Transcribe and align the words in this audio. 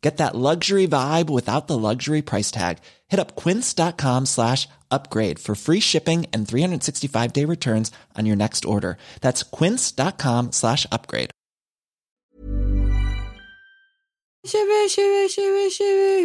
Get 0.00 0.16
that 0.16 0.34
luxury 0.34 0.88
vibe 0.88 1.28
without 1.28 1.66
the 1.66 1.76
luxury 1.76 2.22
price 2.22 2.50
tag. 2.50 2.78
Hit 3.08 3.20
up 3.20 3.36
quince.com 3.36 4.24
slash 4.26 4.66
upgrade 4.90 5.38
for 5.38 5.54
free 5.54 5.80
shipping 5.80 6.26
and 6.32 6.48
365 6.48 7.32
day 7.32 7.44
returns 7.44 7.92
on 8.16 8.24
your 8.26 8.36
next 8.36 8.64
order. 8.64 8.96
That's 9.20 9.42
quince.com 9.42 10.52
slash 10.52 10.86
upgrade. 10.90 11.30
Shiver, 14.46 14.88
shiver, 14.88 15.28
shiver, 15.28 15.70
shiver. 15.70 16.22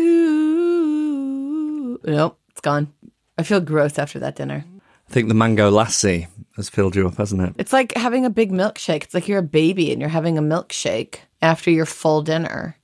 Nope, 2.08 2.40
it's 2.50 2.62
gone. 2.62 2.94
I 3.38 3.44
feel 3.44 3.60
gross 3.60 4.00
after 4.00 4.20
that 4.20 4.38
dinner. 4.38 4.64
I 5.10 5.12
think 5.12 5.28
the 5.28 5.34
mango 5.34 5.70
lassi 5.70 6.28
has 6.56 6.70
filled 6.70 6.96
you 6.96 7.08
up, 7.08 7.18
hasn't 7.18 7.42
it? 7.42 7.56
It's 7.58 7.74
like 7.74 7.94
having 7.98 8.26
a 8.26 8.30
big 8.30 8.54
milkshake. 8.54 9.04
It's 9.04 9.14
like 9.14 9.28
you're 9.28 9.40
a 9.40 9.44
baby 9.44 9.92
and 9.92 10.00
you're 10.00 10.10
having 10.10 10.38
a 10.38 10.42
milkshake 10.42 11.18
after 11.42 11.70
your 11.70 11.86
full 11.86 12.22
dinner. 12.22 12.78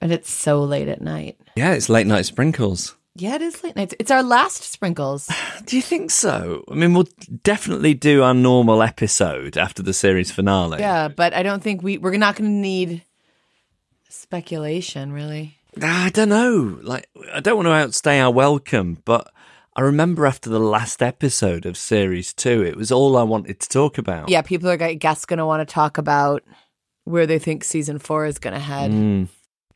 And 0.00 0.12
it's 0.12 0.30
so 0.30 0.62
late 0.62 0.88
at 0.88 1.00
night. 1.00 1.38
Yeah, 1.56 1.72
it's 1.72 1.88
late 1.88 2.06
night 2.06 2.26
sprinkles. 2.26 2.96
Yeah, 3.16 3.34
it 3.34 3.42
is 3.42 3.62
late 3.62 3.76
night. 3.76 3.92
It's 3.98 4.10
our 4.10 4.22
last 4.22 4.62
sprinkles. 4.62 5.28
Do 5.66 5.76
you 5.76 5.82
think 5.82 6.10
so? 6.10 6.64
I 6.70 6.74
mean, 6.74 6.94
we'll 6.94 7.08
definitely 7.42 7.94
do 7.94 8.22
our 8.22 8.32
normal 8.34 8.82
episode 8.82 9.56
after 9.58 9.82
the 9.82 9.92
series 9.92 10.30
finale. 10.30 10.78
Yeah, 10.80 11.08
but 11.08 11.34
I 11.34 11.42
don't 11.42 11.62
think 11.62 11.82
we 11.82 11.98
we're 11.98 12.16
not 12.16 12.36
going 12.36 12.50
to 12.50 12.56
need 12.56 13.02
speculation 14.08 15.12
really. 15.12 15.56
I 15.82 16.10
don't 16.10 16.28
know. 16.28 16.78
Like, 16.82 17.08
I 17.32 17.40
don't 17.40 17.56
want 17.56 17.66
to 17.66 17.72
outstay 17.72 18.20
our 18.20 18.30
welcome, 18.30 18.98
but 19.04 19.30
I 19.76 19.82
remember 19.82 20.26
after 20.26 20.50
the 20.50 20.58
last 20.58 21.02
episode 21.02 21.66
of 21.66 21.76
series 21.76 22.32
two, 22.32 22.62
it 22.64 22.76
was 22.76 22.90
all 22.90 23.16
I 23.16 23.22
wanted 23.22 23.60
to 23.60 23.68
talk 23.68 23.98
about. 23.98 24.28
Yeah, 24.28 24.42
people 24.42 24.68
are 24.68 24.82
I 24.82 24.94
guess 24.94 25.24
going 25.24 25.38
to 25.38 25.46
want 25.46 25.66
to 25.66 25.72
talk 25.72 25.98
about 25.98 26.42
where 27.04 27.26
they 27.26 27.38
think 27.38 27.64
season 27.64 27.98
4 27.98 28.26
is 28.26 28.38
going 28.38 28.54
to 28.54 28.60
head. 28.60 28.90
Mm. 28.90 29.28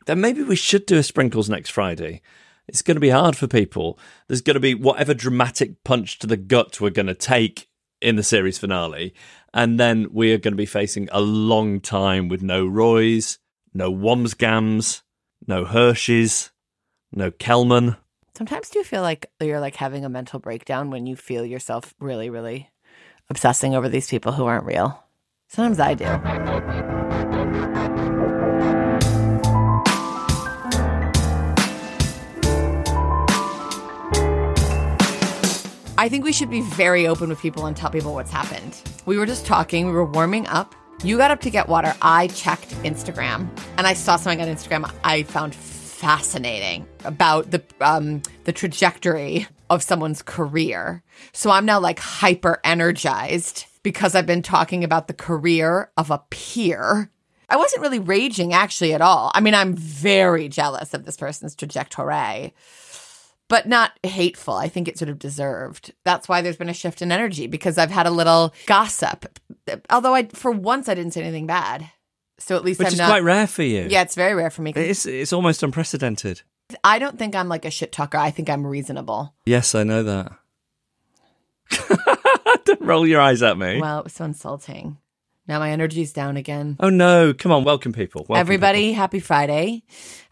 Then 0.06 0.20
maybe 0.20 0.42
we 0.42 0.56
should 0.56 0.86
do 0.86 0.98
a 0.98 1.02
sprinkles 1.02 1.48
next 1.48 1.70
Friday. 1.70 2.20
It's 2.66 2.82
going 2.82 2.96
to 2.96 3.00
be 3.00 3.10
hard 3.10 3.36
for 3.36 3.46
people. 3.46 3.98
There's 4.28 4.40
going 4.40 4.54
to 4.54 4.60
be 4.60 4.74
whatever 4.74 5.14
dramatic 5.14 5.84
punch 5.84 6.18
to 6.20 6.26
the 6.26 6.36
gut 6.36 6.80
we're 6.80 6.90
going 6.90 7.06
to 7.06 7.14
take 7.14 7.68
in 8.00 8.16
the 8.16 8.22
series 8.22 8.58
finale. 8.58 9.14
And 9.52 9.78
then 9.78 10.08
we 10.12 10.32
are 10.32 10.38
going 10.38 10.52
to 10.52 10.56
be 10.56 10.66
facing 10.66 11.08
a 11.12 11.20
long 11.20 11.80
time 11.80 12.28
with 12.28 12.42
no 12.42 12.66
Roys, 12.66 13.38
no 13.72 13.92
Wambsgans, 13.92 15.02
no 15.46 15.64
Hershey's, 15.64 16.50
no 17.12 17.30
Kellman. 17.30 17.96
Sometimes 18.36 18.68
do 18.68 18.80
you 18.80 18.84
feel 18.84 19.02
like 19.02 19.30
you're 19.40 19.60
like 19.60 19.76
having 19.76 20.04
a 20.04 20.08
mental 20.08 20.40
breakdown 20.40 20.90
when 20.90 21.06
you 21.06 21.16
feel 21.16 21.44
yourself 21.44 21.94
really, 22.00 22.30
really 22.30 22.70
obsessing 23.30 23.74
over 23.74 23.88
these 23.88 24.08
people 24.08 24.32
who 24.32 24.44
aren't 24.44 24.66
real? 24.66 25.04
Sometimes 25.48 25.78
I 25.78 25.94
do. 25.94 26.93
I 36.04 36.08
think 36.10 36.22
we 36.22 36.34
should 36.34 36.50
be 36.50 36.60
very 36.60 37.06
open 37.06 37.30
with 37.30 37.40
people 37.40 37.64
and 37.64 37.74
tell 37.74 37.88
people 37.88 38.12
what's 38.12 38.30
happened. 38.30 38.78
We 39.06 39.16
were 39.16 39.24
just 39.24 39.46
talking, 39.46 39.86
we 39.86 39.92
were 39.92 40.04
warming 40.04 40.46
up. 40.48 40.74
You 41.02 41.16
got 41.16 41.30
up 41.30 41.40
to 41.40 41.48
get 41.48 41.66
water. 41.66 41.94
I 42.02 42.26
checked 42.26 42.72
Instagram 42.82 43.48
and 43.78 43.86
I 43.86 43.94
saw 43.94 44.16
something 44.16 44.46
on 44.46 44.54
Instagram 44.54 44.92
I 45.02 45.22
found 45.22 45.54
fascinating 45.54 46.86
about 47.06 47.52
the 47.52 47.62
um, 47.80 48.20
the 48.44 48.52
trajectory 48.52 49.46
of 49.70 49.82
someone's 49.82 50.20
career. 50.20 51.02
So 51.32 51.50
I'm 51.50 51.64
now 51.64 51.80
like 51.80 52.00
hyper 52.00 52.60
energized 52.64 53.64
because 53.82 54.14
I've 54.14 54.26
been 54.26 54.42
talking 54.42 54.84
about 54.84 55.08
the 55.08 55.14
career 55.14 55.90
of 55.96 56.10
a 56.10 56.22
peer. 56.28 57.08
I 57.48 57.56
wasn't 57.56 57.80
really 57.80 57.98
raging 57.98 58.52
actually 58.52 58.92
at 58.92 59.00
all. 59.00 59.30
I 59.34 59.40
mean, 59.40 59.54
I'm 59.54 59.74
very 59.74 60.50
jealous 60.50 60.92
of 60.92 61.06
this 61.06 61.16
person's 61.16 61.54
trajectory, 61.54 62.52
but 63.54 63.68
not 63.68 63.92
hateful. 64.02 64.54
I 64.54 64.66
think 64.68 64.88
it 64.88 64.98
sort 64.98 65.08
of 65.08 65.20
deserved. 65.20 65.92
That's 66.04 66.28
why 66.28 66.42
there's 66.42 66.56
been 66.56 66.68
a 66.68 66.74
shift 66.74 67.00
in 67.02 67.12
energy 67.12 67.46
because 67.46 67.78
I've 67.78 67.92
had 67.92 68.04
a 68.04 68.10
little 68.10 68.52
gossip. 68.66 69.38
Although 69.90 70.12
I, 70.12 70.26
for 70.26 70.50
once, 70.50 70.88
I 70.88 70.94
didn't 70.96 71.12
say 71.12 71.22
anything 71.22 71.46
bad. 71.46 71.88
So 72.40 72.56
at 72.56 72.64
least 72.64 72.80
Which 72.80 72.88
I'm 72.88 72.94
is 72.94 72.98
not. 72.98 73.10
quite 73.10 73.22
rare 73.22 73.46
for 73.46 73.62
you. 73.62 73.86
Yeah, 73.88 74.02
it's 74.02 74.16
very 74.16 74.34
rare 74.34 74.50
for 74.50 74.62
me. 74.62 74.72
It's, 74.74 75.06
it's 75.06 75.32
almost 75.32 75.62
unprecedented. 75.62 76.42
I 76.82 76.98
don't 76.98 77.16
think 77.16 77.36
I'm 77.36 77.48
like 77.48 77.64
a 77.64 77.70
shit 77.70 77.92
talker. 77.92 78.18
I 78.18 78.32
think 78.32 78.50
I'm 78.50 78.66
reasonable. 78.66 79.32
Yes, 79.46 79.76
I 79.76 79.84
know 79.84 80.02
that. 80.02 80.32
Don't 82.64 82.80
roll 82.80 83.06
your 83.06 83.20
eyes 83.20 83.40
at 83.40 83.56
me. 83.56 83.80
Well, 83.80 84.00
it 84.00 84.04
was 84.04 84.14
so 84.14 84.24
insulting. 84.24 84.98
Now 85.46 85.58
my 85.58 85.70
energy's 85.72 86.12
down 86.12 86.36
again. 86.38 86.76
oh 86.80 86.88
no! 86.88 87.34
Come 87.34 87.52
on, 87.52 87.64
welcome 87.64 87.92
people. 87.92 88.20
Welcome 88.28 88.40
Everybody, 88.40 88.88
people. 88.88 88.94
happy 88.96 89.20
Friday. 89.20 89.82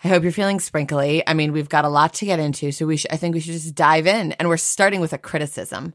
I 0.03 0.09
hope 0.09 0.23
you're 0.23 0.33
feeling 0.33 0.59
sprinkly. 0.59 1.23
I 1.27 1.35
mean, 1.35 1.53
we've 1.53 1.69
got 1.69 1.85
a 1.85 1.89
lot 1.91 2.15
to 2.15 2.25
get 2.25 2.39
into, 2.39 2.73
so 2.73 2.87
we 2.87 2.97
sh- 2.97 3.07
I 3.11 3.17
think 3.17 3.35
we 3.35 3.41
should 3.41 3.53
just 3.53 3.75
dive 3.75 4.07
in. 4.07 4.33
And 4.33 4.49
we're 4.49 4.57
starting 4.57 5.01
with 5.01 5.13
a 5.13 5.19
criticism. 5.19 5.95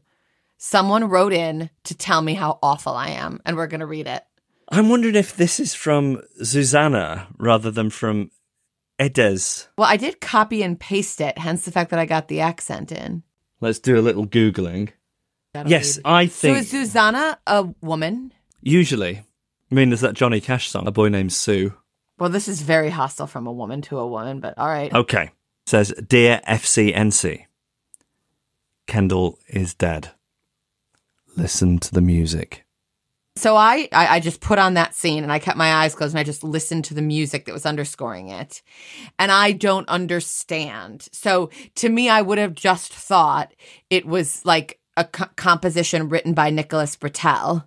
Someone 0.56 1.08
wrote 1.08 1.32
in 1.32 1.68
to 1.84 1.96
tell 1.96 2.22
me 2.22 2.34
how 2.34 2.58
awful 2.62 2.92
I 2.94 3.08
am, 3.10 3.40
and 3.44 3.56
we're 3.56 3.66
going 3.66 3.80
to 3.80 3.86
read 3.86 4.06
it. 4.06 4.22
I'm 4.70 4.88
wondering 4.88 5.14
if 5.16 5.34
this 5.34 5.58
is 5.58 5.74
from 5.74 6.20
Susanna 6.42 7.26
rather 7.38 7.70
than 7.72 7.90
from 7.90 8.30
Edes. 9.00 9.66
Well, 9.76 9.88
I 9.88 9.96
did 9.96 10.20
copy 10.20 10.62
and 10.62 10.78
paste 10.78 11.20
it, 11.20 11.38
hence 11.38 11.64
the 11.64 11.70
fact 11.72 11.90
that 11.90 11.98
I 11.98 12.06
got 12.06 12.28
the 12.28 12.40
accent 12.40 12.92
in. 12.92 13.22
Let's 13.60 13.78
do 13.80 13.98
a 13.98 14.02
little 14.02 14.26
googling. 14.26 14.90
That'll 15.54 15.70
Yes. 15.70 15.98
I 16.04 16.26
So 16.26 16.48
think 16.48 16.58
is 16.58 16.70
Susanna 16.70 17.38
a 17.46 17.68
woman? 17.80 18.32
Usually. 18.60 19.24
I 19.70 19.74
mean, 19.74 19.90
there's 19.90 20.00
that 20.00 20.14
Johnny 20.14 20.40
Cash 20.40 20.70
song, 20.70 20.86
"A 20.86 20.90
Boy 20.90 21.08
Named 21.08 21.32
Sue." 21.32 21.74
Well, 22.18 22.30
this 22.30 22.48
is 22.48 22.62
very 22.62 22.90
hostile 22.90 23.26
from 23.26 23.46
a 23.46 23.52
woman 23.52 23.82
to 23.82 23.98
a 23.98 24.06
woman, 24.06 24.40
but 24.40 24.54
all 24.58 24.68
right. 24.68 24.92
Okay, 24.92 25.30
says 25.66 25.92
dear 26.06 26.40
FCNC, 26.48 27.46
Kendall 28.86 29.38
is 29.48 29.74
dead. 29.74 30.10
Listen 31.36 31.78
to 31.78 31.92
the 31.92 32.00
music. 32.00 32.64
So 33.36 33.54
I, 33.54 33.88
I 33.92 34.16
I 34.16 34.20
just 34.20 34.40
put 34.40 34.58
on 34.58 34.74
that 34.74 34.96
scene 34.96 35.22
and 35.22 35.30
I 35.30 35.38
kept 35.38 35.56
my 35.56 35.72
eyes 35.72 35.94
closed 35.94 36.12
and 36.12 36.18
I 36.18 36.24
just 36.24 36.42
listened 36.42 36.86
to 36.86 36.94
the 36.94 37.02
music 37.02 37.44
that 37.44 37.52
was 37.52 37.66
underscoring 37.66 38.30
it. 38.30 38.62
And 39.16 39.30
I 39.30 39.52
don't 39.52 39.88
understand. 39.88 41.06
So 41.12 41.50
to 41.76 41.88
me 41.88 42.08
I 42.08 42.20
would 42.20 42.38
have 42.38 42.54
just 42.54 42.92
thought 42.92 43.52
it 43.90 44.04
was 44.04 44.44
like 44.44 44.80
a 44.96 45.04
co- 45.04 45.28
composition 45.36 46.08
written 46.08 46.34
by 46.34 46.50
Nicholas 46.50 46.96
Britell. 46.96 47.64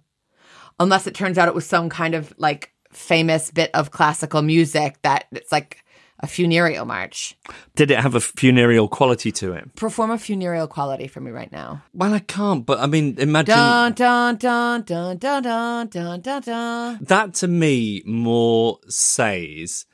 Unless 0.81 1.05
it 1.05 1.13
turns 1.13 1.37
out 1.37 1.47
it 1.47 1.53
was 1.53 1.65
some 1.67 1.89
kind 1.89 2.15
of 2.15 2.33
like 2.37 2.71
famous 2.91 3.51
bit 3.51 3.69
of 3.73 3.91
classical 3.91 4.41
music 4.41 4.97
that 5.03 5.25
it's 5.31 5.51
like 5.51 5.83
a 6.19 6.27
funereal 6.27 6.85
march. 6.85 7.35
Did 7.75 7.91
it 7.91 7.99
have 7.99 8.15
a 8.15 8.19
funereal 8.19 8.87
quality 8.87 9.31
to 9.33 9.53
it? 9.53 9.75
Perform 9.75 10.11
a 10.11 10.17
funereal 10.17 10.67
quality 10.67 11.07
for 11.07 11.19
me 11.19 11.31
right 11.31 11.51
now. 11.51 11.83
Well, 11.93 12.13
I 12.13 12.19
can't, 12.19 12.65
but 12.65 12.79
I 12.79 12.87
mean, 12.87 13.15
imagine 13.19 13.55
Dun 13.55 13.93
dun 13.93 14.35
dun 14.37 14.81
dun 14.83 15.17
dun 15.17 15.43
dun 15.43 15.87
dun 15.87 16.21
dun 16.21 16.41
dun. 16.41 16.99
that 17.01 17.33
to 17.35 17.47
me 17.47 18.01
more 18.05 18.79
says 18.87 19.85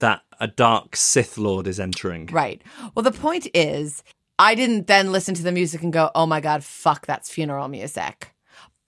that 0.00 0.22
a 0.40 0.48
dark 0.48 0.96
Sith 0.96 1.38
Lord 1.38 1.66
is 1.68 1.78
entering. 1.78 2.26
Right. 2.26 2.60
Well, 2.94 3.04
the 3.04 3.12
point 3.12 3.46
is, 3.54 4.02
I 4.38 4.56
didn't 4.56 4.88
then 4.88 5.12
listen 5.12 5.34
to 5.36 5.42
the 5.44 5.52
music 5.52 5.82
and 5.82 5.92
go, 5.92 6.10
oh 6.14 6.26
my 6.26 6.40
God, 6.40 6.64
fuck, 6.64 7.06
that's 7.06 7.30
funeral 7.30 7.68
music. 7.68 8.33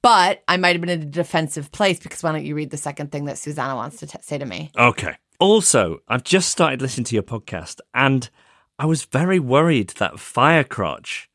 But 0.07 0.45
I 0.47 0.57
might 0.57 0.77
have 0.77 0.81
been 0.81 0.89
in 0.89 1.03
a 1.03 1.07
defensive 1.07 1.73
place 1.73 1.99
because 1.99 2.23
why 2.23 2.31
don't 2.31 2.45
you 2.45 2.55
read 2.55 2.71
the 2.71 2.77
second 2.77 3.11
thing 3.11 3.25
that 3.25 3.39
Susanna 3.39 3.75
wants 3.75 3.97
to 3.97 4.07
t- 4.07 4.17
say 4.23 4.39
to 4.39 4.47
me? 4.47 4.71
Okay. 4.79 5.17
Also, 5.41 5.99
I've 6.07 6.23
just 6.23 6.49
started 6.49 6.81
listening 6.81 7.07
to 7.07 7.17
your 7.17 7.25
podcast 7.25 7.81
and 7.93 8.31
I 8.79 8.87
was 8.87 9.05
very 9.05 9.41
worried 9.41 9.95
that 9.99 10.13
Firecrotch 10.13 11.27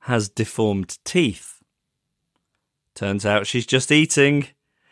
has 0.00 0.28
deformed 0.28 0.98
teeth. 1.06 1.62
Turns 2.94 3.24
out 3.24 3.46
she's 3.46 3.64
just 3.64 3.90
eating. 3.90 4.48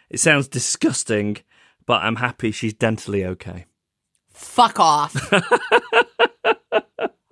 It 0.08 0.18
sounds 0.18 0.48
disgusting, 0.48 1.36
but 1.84 2.02
I'm 2.02 2.16
happy 2.16 2.52
she's 2.52 2.72
dentally 2.72 3.26
okay. 3.26 3.66
Fuck 4.30 4.80
off. 4.80 5.14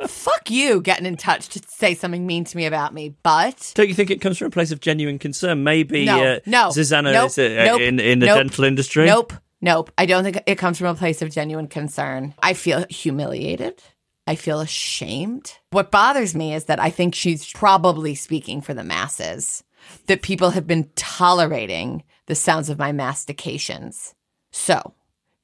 Fuck 0.06 0.50
you 0.50 0.80
getting 0.80 1.06
in 1.06 1.16
touch 1.16 1.48
to 1.50 1.62
say 1.68 1.94
something 1.94 2.26
mean 2.26 2.44
to 2.44 2.56
me 2.56 2.66
about 2.66 2.94
me, 2.94 3.14
but 3.22 3.72
Don't 3.74 3.88
you 3.88 3.94
think 3.94 4.10
it 4.10 4.20
comes 4.20 4.38
from 4.38 4.48
a 4.48 4.50
place 4.50 4.70
of 4.70 4.80
genuine 4.80 5.18
concern? 5.18 5.64
Maybe 5.64 6.04
No, 6.04 6.22
uh, 6.22 6.40
no, 6.46 6.70
Susanna 6.70 7.12
nope, 7.12 7.26
is 7.26 7.38
uh, 7.38 7.64
nope, 7.64 7.80
in, 7.80 8.00
in 8.00 8.18
the 8.18 8.26
nope, 8.26 8.36
dental 8.36 8.64
industry. 8.64 9.06
Nope. 9.06 9.32
Nope. 9.60 9.90
I 9.96 10.04
don't 10.04 10.24
think 10.24 10.42
it 10.46 10.58
comes 10.58 10.76
from 10.76 10.88
a 10.88 10.94
place 10.94 11.22
of 11.22 11.30
genuine 11.30 11.68
concern. 11.68 12.34
I 12.42 12.52
feel 12.52 12.84
humiliated. 12.90 13.82
I 14.26 14.34
feel 14.34 14.60
ashamed. 14.60 15.54
What 15.70 15.90
bothers 15.90 16.34
me 16.34 16.54
is 16.54 16.64
that 16.64 16.80
I 16.80 16.90
think 16.90 17.14
she's 17.14 17.50
probably 17.52 18.14
speaking 18.14 18.60
for 18.60 18.74
the 18.74 18.84
masses, 18.84 19.64
that 20.06 20.22
people 20.22 20.50
have 20.50 20.66
been 20.66 20.90
tolerating 20.96 22.04
the 22.26 22.34
sounds 22.34 22.68
of 22.70 22.78
my 22.78 22.92
mastications. 22.92 24.14
So, 24.50 24.94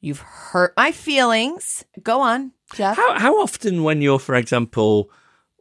you've 0.01 0.21
hurt 0.21 0.75
my 0.77 0.93
feelings. 0.93 1.85
Go 2.03 2.21
on, 2.21 2.53
Jeff. 2.75 2.97
How 2.97 3.19
how 3.19 3.41
often, 3.41 3.83
when 3.83 4.03
you're, 4.03 4.19
for 4.19 4.35
example, 4.35 5.11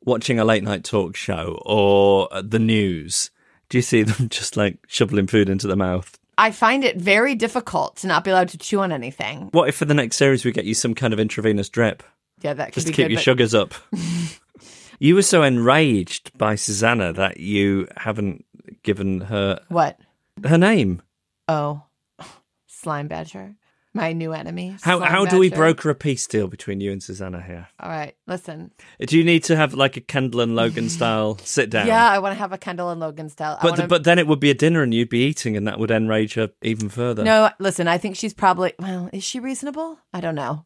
watching 0.02 0.40
a 0.40 0.46
late 0.46 0.64
night 0.64 0.84
talk 0.84 1.16
show 1.16 1.62
or 1.66 2.30
the 2.42 2.60
news, 2.60 3.32
do 3.70 3.78
you 3.78 3.82
see 3.82 4.04
them 4.04 4.30
just 4.30 4.58
like 4.58 4.78
shoveling 4.88 5.28
food 5.28 5.50
into 5.50 5.68
their 5.68 5.76
mouth? 5.76 6.18
I 6.38 6.52
find 6.52 6.86
it 6.86 6.96
very 6.96 7.36
difficult 7.36 7.98
to 7.98 8.08
not 8.08 8.24
be 8.24 8.32
allowed 8.32 8.48
to 8.50 8.58
chew 8.58 8.80
on 8.80 8.94
anything. 8.94 9.50
What 9.52 9.68
if 9.68 9.76
for 9.76 9.84
the 9.86 9.94
next 9.94 10.16
series 10.16 10.46
we 10.46 10.54
get 10.54 10.64
you 10.64 10.74
some 10.74 10.96
kind 10.96 11.12
of 11.14 11.20
intravenous 11.20 11.68
drip 11.68 12.02
Yeah, 12.42 12.54
that 12.54 12.68
could 12.68 12.76
just 12.76 12.88
to 12.88 12.94
keep 12.94 13.06
good, 13.08 13.12
your 13.12 13.18
but- 13.18 13.24
sugars 13.24 13.54
up? 13.54 13.74
you 15.00 15.16
were 15.16 15.22
so 15.22 15.44
enraged 15.44 16.38
by 16.38 16.56
Susanna 16.56 17.12
that 17.14 17.42
you 17.42 17.88
haven't 17.98 18.46
given 18.84 19.20
her 19.22 19.60
What? 19.68 20.00
her 20.48 20.58
name. 20.58 21.02
Oh, 21.50 21.84
slime 22.68 23.10
badger, 23.10 23.56
my 24.00 24.14
new 24.14 24.34
enemy. 24.34 24.76
How 24.82 25.00
how 25.00 25.26
do 25.26 25.38
we 25.38 25.50
broker 25.50 25.90
a 25.90 25.96
peace 25.96 26.26
deal 26.28 26.48
between 26.48 26.80
you 26.82 26.92
and 26.92 27.04
Susanna 27.04 27.42
here? 27.42 27.68
All 27.80 27.90
right, 27.90 28.16
listen. 28.28 28.72
Do 29.06 29.18
you 29.18 29.24
need 29.24 29.44
to 29.46 29.56
have 29.56 29.74
like 29.74 29.98
a 29.98 30.02
Kendall 30.02 30.42
and 30.42 30.56
Logan 30.56 30.90
style 30.98 31.38
sit 31.44 31.70
down? 31.70 31.88
Yeah, 31.88 32.10
I 32.10 32.20
want 32.20 32.34
to 32.34 32.40
have 32.40 32.54
a 32.54 32.58
Kendall 32.58 32.90
and 32.90 33.00
Logan 33.00 33.30
style. 33.30 33.58
But 33.62 33.72
wanna... 33.72 33.88
but 33.88 34.04
then 34.04 34.20
it 34.20 34.28
would 34.28 34.40
be 34.40 34.50
a 34.50 34.56
dinner 34.56 34.82
and 34.82 34.94
you'd 34.94 35.10
be 35.10 35.26
eating 35.26 35.58
and 35.58 35.68
that 35.68 35.80
would 35.80 35.92
enrage 35.92 36.36
her 36.36 36.50
even 36.62 36.90
further. 36.90 37.24
no, 37.24 37.50
listen. 37.60 37.88
I 37.88 37.98
think 37.98 38.16
she's 38.16 38.34
probably. 38.34 38.74
Well, 38.80 39.10
is 39.12 39.24
she 39.24 39.40
reasonable? 39.40 40.00
I 40.14 40.22
don't 40.22 40.36
know. 40.36 40.66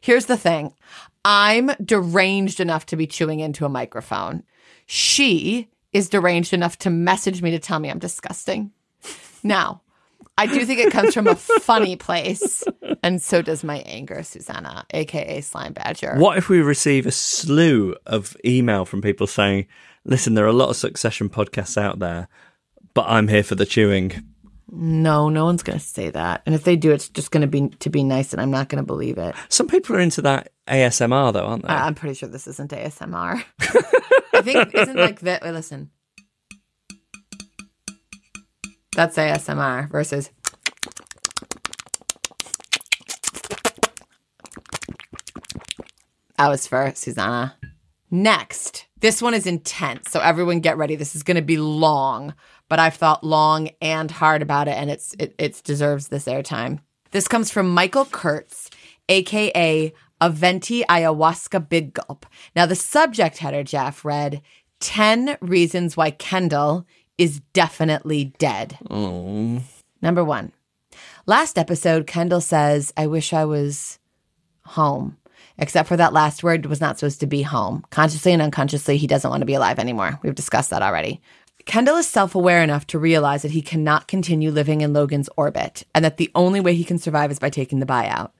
Here's 0.00 0.26
the 0.26 0.36
thing. 0.36 0.74
I'm 1.24 1.70
deranged 1.82 2.60
enough 2.60 2.86
to 2.86 2.96
be 2.96 3.06
chewing 3.06 3.40
into 3.40 3.64
a 3.64 3.70
microphone. 3.70 4.42
She 4.86 5.70
is 5.92 6.10
deranged 6.10 6.52
enough 6.52 6.76
to 6.78 6.90
message 6.90 7.40
me 7.40 7.50
to 7.52 7.58
tell 7.58 7.78
me 7.78 7.88
I'm 7.88 7.98
disgusting. 7.98 8.72
Now, 9.42 9.82
I 10.36 10.46
do 10.46 10.64
think 10.66 10.80
it 10.80 10.92
comes 10.92 11.14
from 11.14 11.26
a 11.28 11.36
funny 11.36 11.94
place, 11.96 12.64
and 13.02 13.22
so 13.22 13.40
does 13.40 13.62
my 13.62 13.78
anger, 13.86 14.22
Susanna, 14.22 14.84
aka 14.92 15.40
Slime 15.40 15.72
Badger. 15.74 16.16
What 16.16 16.38
if 16.38 16.48
we 16.48 16.60
receive 16.60 17.06
a 17.06 17.12
slew 17.12 17.94
of 18.06 18.36
email 18.44 18.84
from 18.84 19.00
people 19.00 19.26
saying, 19.26 19.66
"Listen, 20.04 20.34
there 20.34 20.44
are 20.44 20.48
a 20.48 20.52
lot 20.52 20.70
of 20.70 20.76
Succession 20.76 21.28
podcasts 21.28 21.76
out 21.80 22.00
there, 22.00 22.26
but 22.94 23.06
I'm 23.08 23.28
here 23.28 23.42
for 23.44 23.54
the 23.54 23.66
chewing." 23.66 24.24
No, 24.76 25.28
no 25.28 25.44
one's 25.44 25.62
going 25.62 25.78
to 25.78 25.84
say 25.84 26.10
that. 26.10 26.42
And 26.46 26.54
if 26.54 26.64
they 26.64 26.74
do, 26.74 26.90
it's 26.90 27.08
just 27.08 27.30
going 27.30 27.42
to 27.42 27.46
be 27.46 27.68
to 27.78 27.90
be 27.90 28.02
nice, 28.02 28.32
and 28.32 28.42
I'm 28.42 28.50
not 28.50 28.68
going 28.68 28.82
to 28.82 28.86
believe 28.86 29.18
it. 29.18 29.36
Some 29.48 29.68
people 29.68 29.94
are 29.94 30.00
into 30.00 30.22
that 30.22 30.50
ASMR 30.66 31.32
though, 31.32 31.46
aren't 31.46 31.62
they? 31.62 31.68
I- 31.68 31.86
I'm 31.86 31.94
pretty 31.94 32.14
sure 32.14 32.28
this 32.28 32.48
isn't 32.48 32.72
ASMR. 32.72 33.44
I 34.34 34.42
think 34.42 34.74
isn't 34.74 34.96
like 34.96 35.20
that. 35.20 35.44
Listen. 35.44 35.90
That's 38.94 39.16
ASMR 39.16 39.90
versus. 39.90 40.30
That 46.38 46.48
was 46.48 46.66
for 46.66 46.92
Susanna. 46.94 47.56
Next, 48.10 48.86
this 49.00 49.20
one 49.20 49.34
is 49.34 49.46
intense, 49.46 50.10
so 50.10 50.20
everyone 50.20 50.60
get 50.60 50.76
ready. 50.76 50.94
This 50.94 51.16
is 51.16 51.24
going 51.24 51.36
to 51.36 51.42
be 51.42 51.56
long, 51.56 52.34
but 52.68 52.78
I've 52.78 52.94
thought 52.94 53.24
long 53.24 53.70
and 53.80 54.10
hard 54.10 54.42
about 54.42 54.68
it, 54.68 54.76
and 54.76 54.90
it's 54.90 55.14
it, 55.18 55.34
it 55.38 55.60
deserves 55.64 56.08
this 56.08 56.26
airtime. 56.26 56.80
This 57.10 57.26
comes 57.26 57.50
from 57.50 57.70
Michael 57.70 58.04
Kurtz, 58.04 58.70
aka 59.08 59.92
Aventi 60.20 60.84
ayahuasca 60.86 61.68
big 61.68 61.94
gulp. 61.94 62.26
Now, 62.54 62.66
the 62.66 62.76
subject 62.76 63.38
header, 63.38 63.64
Jeff, 63.64 64.04
read 64.04 64.42
10 64.80 65.38
reasons 65.40 65.96
why 65.96 66.10
Kendall 66.10 66.86
is 67.18 67.40
definitely 67.52 68.34
dead. 68.38 68.78
Number 70.02 70.24
one. 70.24 70.52
Last 71.26 71.58
episode, 71.58 72.06
Kendall 72.06 72.40
says, 72.40 72.92
I 72.96 73.06
wish 73.06 73.32
I 73.32 73.44
was 73.44 73.98
home. 74.66 75.16
Except 75.56 75.88
for 75.88 75.96
that 75.96 76.12
last 76.12 76.42
word 76.42 76.66
was 76.66 76.80
not 76.80 76.98
supposed 76.98 77.20
to 77.20 77.26
be 77.26 77.42
home. 77.42 77.84
Consciously 77.90 78.32
and 78.32 78.42
unconsciously, 78.42 78.96
he 78.96 79.06
doesn't 79.06 79.30
want 79.30 79.40
to 79.40 79.46
be 79.46 79.54
alive 79.54 79.78
anymore. 79.78 80.18
We've 80.22 80.34
discussed 80.34 80.70
that 80.70 80.82
already. 80.82 81.20
Kendall 81.64 81.96
is 81.96 82.06
self 82.06 82.34
aware 82.34 82.62
enough 82.62 82.86
to 82.88 82.98
realize 82.98 83.42
that 83.42 83.52
he 83.52 83.62
cannot 83.62 84.08
continue 84.08 84.50
living 84.50 84.80
in 84.80 84.92
Logan's 84.92 85.30
orbit 85.36 85.84
and 85.94 86.04
that 86.04 86.16
the 86.16 86.30
only 86.34 86.60
way 86.60 86.74
he 86.74 86.84
can 86.84 86.98
survive 86.98 87.30
is 87.30 87.38
by 87.38 87.50
taking 87.50 87.78
the 87.78 87.86
buyout. 87.86 88.30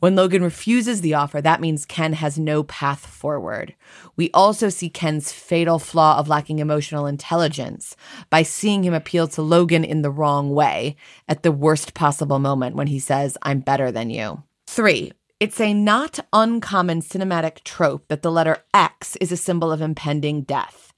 When 0.00 0.16
Logan 0.16 0.42
refuses 0.42 1.00
the 1.00 1.14
offer, 1.14 1.40
that 1.40 1.60
means 1.60 1.84
Ken 1.84 2.12
has 2.14 2.38
no 2.38 2.62
path 2.62 3.06
forward. 3.06 3.74
We 4.16 4.30
also 4.32 4.68
see 4.68 4.88
Ken's 4.88 5.32
fatal 5.32 5.78
flaw 5.78 6.18
of 6.18 6.28
lacking 6.28 6.58
emotional 6.58 7.06
intelligence 7.06 7.96
by 8.30 8.42
seeing 8.42 8.84
him 8.84 8.94
appeal 8.94 9.28
to 9.28 9.42
Logan 9.42 9.84
in 9.84 10.02
the 10.02 10.10
wrong 10.10 10.54
way 10.54 10.96
at 11.28 11.42
the 11.42 11.52
worst 11.52 11.94
possible 11.94 12.38
moment 12.38 12.76
when 12.76 12.86
he 12.88 12.98
says, 12.98 13.38
I'm 13.42 13.60
better 13.60 13.92
than 13.92 14.10
you. 14.10 14.42
Three, 14.66 15.12
it's 15.38 15.60
a 15.60 15.74
not 15.74 16.18
uncommon 16.32 17.02
cinematic 17.02 17.62
trope 17.62 18.08
that 18.08 18.22
the 18.22 18.32
letter 18.32 18.64
X 18.72 19.16
is 19.16 19.30
a 19.30 19.36
symbol 19.36 19.70
of 19.70 19.82
impending 19.82 20.42
death. 20.42 20.92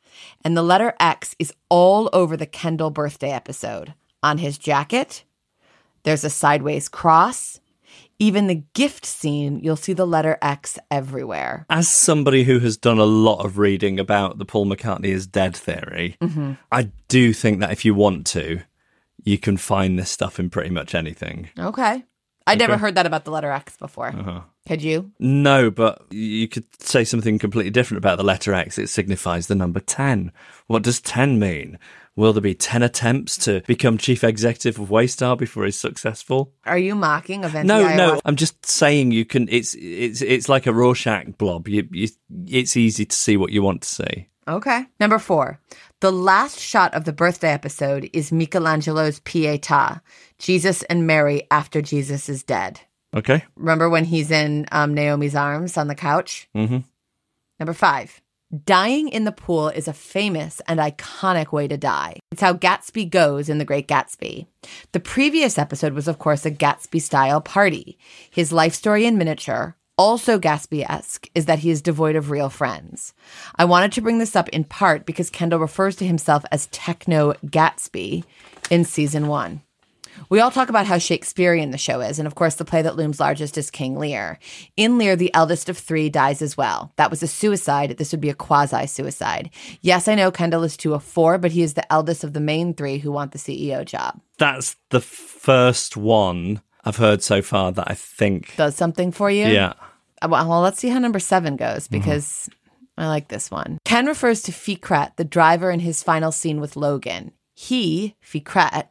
And 0.44 0.56
the 0.56 0.62
letter 0.62 0.94
X 1.00 1.35
is 1.38 1.53
all 1.69 2.09
over 2.12 2.37
the 2.37 2.47
Kendall 2.47 2.91
birthday 2.91 3.31
episode. 3.31 3.94
On 4.23 4.38
his 4.38 4.56
jacket, 4.56 5.25
there's 6.05 6.25
a 6.25 6.31
sideways 6.31 6.88
cross. 6.88 7.61
Even 8.20 8.49
the 8.49 8.65
gift 8.75 9.06
scene, 9.06 9.61
you'll 9.61 9.76
see 9.76 9.93
the 9.93 10.06
letter 10.06 10.38
X 10.43 10.76
everywhere. 10.91 11.67
As 11.70 11.88
somebody 11.88 12.43
who 12.44 12.59
has 12.59 12.76
done 12.76 12.99
a 12.99 13.05
lot 13.05 13.44
of 13.44 13.59
reading 13.59 14.00
about 14.00 14.38
the 14.38 14.44
Paul 14.44 14.67
McCartney 14.67 15.06
is 15.06 15.26
dead 15.26 15.56
theory, 15.56 16.17
Mm-hmm. 16.20 16.55
I 16.73 16.91
do 17.06 17.32
think 17.32 17.61
that 17.61 17.70
if 17.70 17.85
you 17.85 17.94
want 17.94 18.26
to, 18.29 18.61
you 19.23 19.38
can 19.38 19.56
find 19.56 19.99
this 19.99 20.11
stuff 20.11 20.38
in 20.41 20.50
pretty 20.50 20.70
much 20.70 20.94
anything. 20.94 21.49
Okay. 21.59 22.05
I'd 22.46 22.58
never 22.58 22.79
heard 22.79 22.94
that 22.94 23.06
about 23.06 23.25
the 23.25 23.31
letter 23.31 23.53
X 23.53 23.77
before. 23.77 24.44
Could 24.67 24.82
you? 24.82 25.13
No, 25.19 25.70
but 25.70 26.03
you 26.10 26.48
could 26.48 26.65
say 26.82 27.05
something 27.05 27.39
completely 27.39 27.70
different 27.70 27.98
about 27.98 28.17
the 28.17 28.25
letter 28.25 28.55
X. 28.55 28.79
It 28.79 28.89
signifies 28.89 29.46
the 29.46 29.55
number 29.55 29.81
10. 29.81 30.32
What 30.67 30.82
does 30.82 31.01
10 31.01 31.39
mean? 31.39 31.79
Will 32.19 32.32
there 32.32 32.43
be 32.43 32.53
10 32.53 32.82
attempts 32.82 33.37
to 33.44 33.60
become 33.69 33.96
chief 33.96 34.25
executive 34.25 34.81
of 34.81 34.89
Waystar 34.89 35.39
before 35.39 35.67
he's 35.67 35.79
successful? 35.79 36.53
Are 36.65 36.77
you 36.77 36.96
mocking 36.96 37.43
venti 37.43 37.69
No, 37.69 37.94
no. 37.94 38.20
I'm 38.25 38.34
just 38.34 38.67
saying 38.67 39.13
you 39.13 39.25
can. 39.25 39.48
It's 39.48 39.77
it's 39.77 40.20
it's 40.20 40.48
like 40.48 40.67
a 40.67 40.72
Rorschach 40.72 41.39
blob. 41.39 41.69
You, 41.69 41.87
you, 41.93 42.08
it's 42.48 42.77
easy 42.77 43.05
to 43.05 43.15
see 43.15 43.37
what 43.37 43.53
you 43.53 43.63
want 43.63 43.82
to 43.82 43.89
see. 43.89 44.29
Okay. 44.48 44.84
Number 44.98 45.20
four. 45.20 45.60
The 46.01 46.10
last 46.10 46.58
shot 46.58 46.93
of 46.93 47.05
the 47.05 47.13
birthday 47.13 47.53
episode 47.53 48.10
is 48.13 48.32
Michelangelo's 48.32 49.20
Pietà, 49.20 50.01
Jesus 50.41 50.82
and 50.82 51.06
Mary 51.06 51.46
after 51.53 51.81
Jesus 51.81 52.29
is 52.29 52.43
dead. 52.43 52.81
Okay. 53.15 53.44
Remember 53.55 53.89
when 53.89 54.05
he's 54.05 54.32
in 54.32 54.67
um, 54.72 54.93
Naomi's 54.93 55.37
arms 55.37 55.77
on 55.77 55.87
the 55.87 55.94
couch? 55.94 56.48
Mm-hmm. 56.56 56.79
Number 57.60 57.75
five. 57.75 58.20
Dying 58.64 59.10
in 59.10 59.24
the 59.24 59.32
pool 59.32 59.69
is 59.69 59.88
a 59.88 59.93
famous 59.93 60.62
and 60.67 60.81
iconic 60.81 61.52
way 61.52 61.69
to 61.69 61.76
die. 61.76 62.17
It's 62.32 62.40
how 62.40 62.55
Gatsby 62.55 63.10
goes 63.10 63.50
in 63.50 63.58
The 63.58 63.64
Great 63.67 63.86
Gatsby. 63.86 64.46
The 64.93 65.00
previous 65.00 65.58
episode 65.58 65.93
was, 65.93 66.08
of 66.08 66.19
course, 66.19 66.46
a 66.46 66.50
Gatsby 66.50 67.02
style 67.02 67.43
party. 67.43 67.98
His 68.31 68.50
life 68.50 68.72
story 68.72 69.05
in 69.05 69.19
miniature, 69.19 69.76
also 69.98 70.38
Gatsby 70.38 70.88
esque, 70.88 71.28
is 71.34 71.44
that 71.44 71.58
he 71.58 71.69
is 71.69 71.82
devoid 71.82 72.17
of 72.17 72.31
real 72.31 72.48
friends. 72.48 73.12
I 73.56 73.67
wanted 73.67 73.93
to 73.93 74.00
bring 74.00 74.19
this 74.19 74.34
up 74.34 74.48
in 74.48 74.64
part 74.64 75.05
because 75.05 75.28
Kendall 75.28 75.58
refers 75.58 75.96
to 75.96 76.06
himself 76.06 76.43
as 76.50 76.69
Techno 76.69 77.34
Gatsby 77.44 78.24
in 78.70 78.86
season 78.86 79.26
one. 79.28 79.60
We 80.29 80.41
all 80.41 80.50
talk 80.50 80.69
about 80.69 80.86
how 80.86 80.98
Shakespearean 80.98 81.70
the 81.70 81.79
show 81.79 82.00
is, 82.00 82.19
and 82.19 82.27
of 82.27 82.34
course, 82.34 82.56
the 82.56 82.65
play 82.65 82.82
that 82.82 82.96
looms 82.96 83.20
largest 83.20 83.56
is 83.58 83.70
King 83.70 83.96
Lear. 83.96 84.38
In 84.77 84.98
Lear, 84.98 85.17
the 85.17 85.32
eldest 85.34 85.69
of 85.69 85.79
three 85.79 86.08
dies 86.08 86.43
as 86.43 86.56
well. 86.56 86.93
That 86.96 87.10
was 87.10 87.22
a 87.22 87.27
suicide. 87.27 87.96
This 87.98 88.12
would 88.12 88.20
be 88.20 88.31
a 88.31 88.34
quasi 88.34 88.86
suicide. 88.86 89.50
Yes, 89.81 90.08
I 90.08 90.15
know 90.15 90.31
Kendall 90.31 90.65
is 90.65 90.77
two 90.77 90.94
of 90.94 91.03
four, 91.05 91.38
but 91.38 91.53
he 91.53 91.62
is 91.62 91.74
the 91.74 91.91
eldest 91.93 92.24
of 92.24 92.32
the 92.32 92.41
main 92.41 92.74
three 92.74 92.98
who 92.98 93.12
want 93.12 93.32
the 93.32 93.38
CEO 93.38 93.84
job. 93.84 94.20
That's 94.38 94.77
the 94.91 95.00
first 95.00 95.96
one 95.96 96.60
I've 96.84 96.96
heard 96.96 97.22
so 97.22 97.43
far 97.43 97.72
that 97.72 97.91
I 97.91 97.94
think. 97.94 98.56
Does 98.56 98.77
something 98.77 99.12
for 99.12 99.31
you? 99.31 99.46
Yeah. 99.46 99.74
Uh, 100.22 100.29
Well, 100.31 100.60
let's 100.60 100.79
see 100.81 100.88
how 100.88 100.98
number 100.98 101.19
seven 101.19 101.56
goes 101.56 101.86
because 101.88 102.48
I 102.96 103.06
like 103.06 103.29
this 103.29 103.50
one. 103.50 103.79
Ken 103.84 104.06
refers 104.06 104.43
to 104.43 104.53
Fikret, 104.53 105.17
the 105.17 105.24
driver, 105.24 105.70
in 105.70 105.81
his 105.81 106.03
final 106.03 106.32
scene 106.32 106.60
with 106.60 106.77
Logan. 106.77 107.32
He, 107.55 108.15
Fikret, 108.24 108.88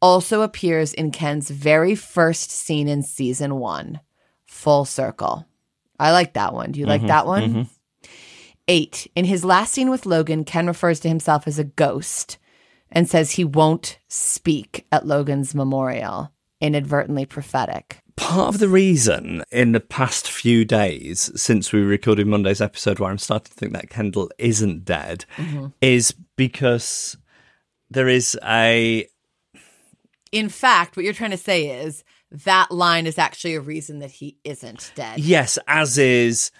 also 0.00 0.42
appears 0.42 0.92
in 0.94 1.10
Ken's 1.10 1.50
very 1.50 1.94
first 1.94 2.50
scene 2.50 2.88
in 2.88 3.02
season 3.02 3.56
one, 3.56 4.00
Full 4.46 4.84
Circle. 4.84 5.46
I 5.98 6.12
like 6.12 6.32
that 6.32 6.54
one. 6.54 6.72
Do 6.72 6.80
you 6.80 6.86
like 6.86 7.00
mm-hmm. 7.00 7.08
that 7.08 7.26
one? 7.26 7.42
Mm-hmm. 7.42 8.08
Eight. 8.68 9.10
In 9.14 9.24
his 9.24 9.44
last 9.44 9.72
scene 9.72 9.90
with 9.90 10.06
Logan, 10.06 10.44
Ken 10.44 10.66
refers 10.66 11.00
to 11.00 11.08
himself 11.08 11.46
as 11.46 11.58
a 11.58 11.64
ghost 11.64 12.38
and 12.90 13.08
says 13.08 13.32
he 13.32 13.44
won't 13.44 13.98
speak 14.08 14.86
at 14.90 15.06
Logan's 15.06 15.54
memorial. 15.54 16.32
Inadvertently 16.60 17.26
prophetic. 17.26 18.02
Part 18.16 18.54
of 18.54 18.60
the 18.60 18.68
reason 18.68 19.42
in 19.50 19.72
the 19.72 19.80
past 19.80 20.30
few 20.30 20.64
days 20.64 21.30
since 21.40 21.72
we 21.72 21.80
recorded 21.80 22.26
Monday's 22.26 22.60
episode 22.60 22.98
where 22.98 23.10
I'm 23.10 23.18
starting 23.18 23.50
to 23.50 23.54
think 23.54 23.72
that 23.72 23.88
Kendall 23.88 24.30
isn't 24.38 24.84
dead 24.84 25.24
mm-hmm. 25.36 25.68
is 25.80 26.14
because 26.36 27.16
there 27.88 28.08
is 28.08 28.38
a 28.44 29.06
In 30.32 30.48
fact, 30.48 30.96
what 30.96 31.04
you're 31.04 31.12
trying 31.14 31.32
to 31.32 31.36
say 31.36 31.82
is 31.84 32.04
that 32.30 32.70
line 32.70 33.06
is 33.06 33.18
actually 33.18 33.54
a 33.56 33.60
reason 33.60 33.98
that 33.98 34.10
he 34.12 34.38
isn't 34.44 34.92
dead. 34.94 35.18
yes, 35.18 35.58
as 35.66 35.98
is 35.98 36.50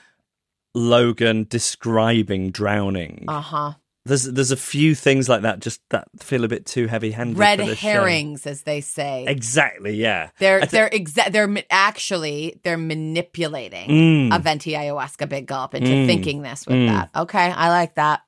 Logan 0.75 1.47
describing 1.49 2.51
drowning. 2.51 3.25
Uh 3.29 3.41
huh. 3.41 3.73
There's 4.07 4.25
there's 4.25 4.51
a 4.51 4.57
few 4.57 4.95
things 4.95 5.29
like 5.29 5.43
that 5.43 5.61
just 5.61 5.81
that 5.91 6.09
feel 6.19 6.45
a 6.45 6.49
bit 6.49 6.65
too 6.65 6.87
heavy 6.87 7.11
handed. 7.11 7.37
Red 7.37 7.61
herrings, 7.61 8.47
as 8.47 8.63
they 8.63 8.81
say. 8.81 9.27
Exactly, 9.29 9.95
yeah. 9.95 10.31
They're 10.39 10.63
I 10.63 10.67
thi- 10.67 10.77
they're 10.77 10.89
exa- 10.91 11.31
they're 11.33 11.47
ma- 11.47 11.61
actually 11.71 12.59
they're 12.65 12.79
manipulating 12.79 13.89
Mm. 14.31 14.35
a 14.35 14.39
venti 14.39 14.73
ayahuasca 14.73 15.29
big 15.29 15.47
gulp 15.47 15.75
into 15.75 16.07
thinking 16.07 16.41
this 16.43 16.67
with 16.67 16.89
that. 16.89 17.11
Okay, 17.15 17.53
I 17.53 17.69
like 17.69 17.97
that. 17.97 18.23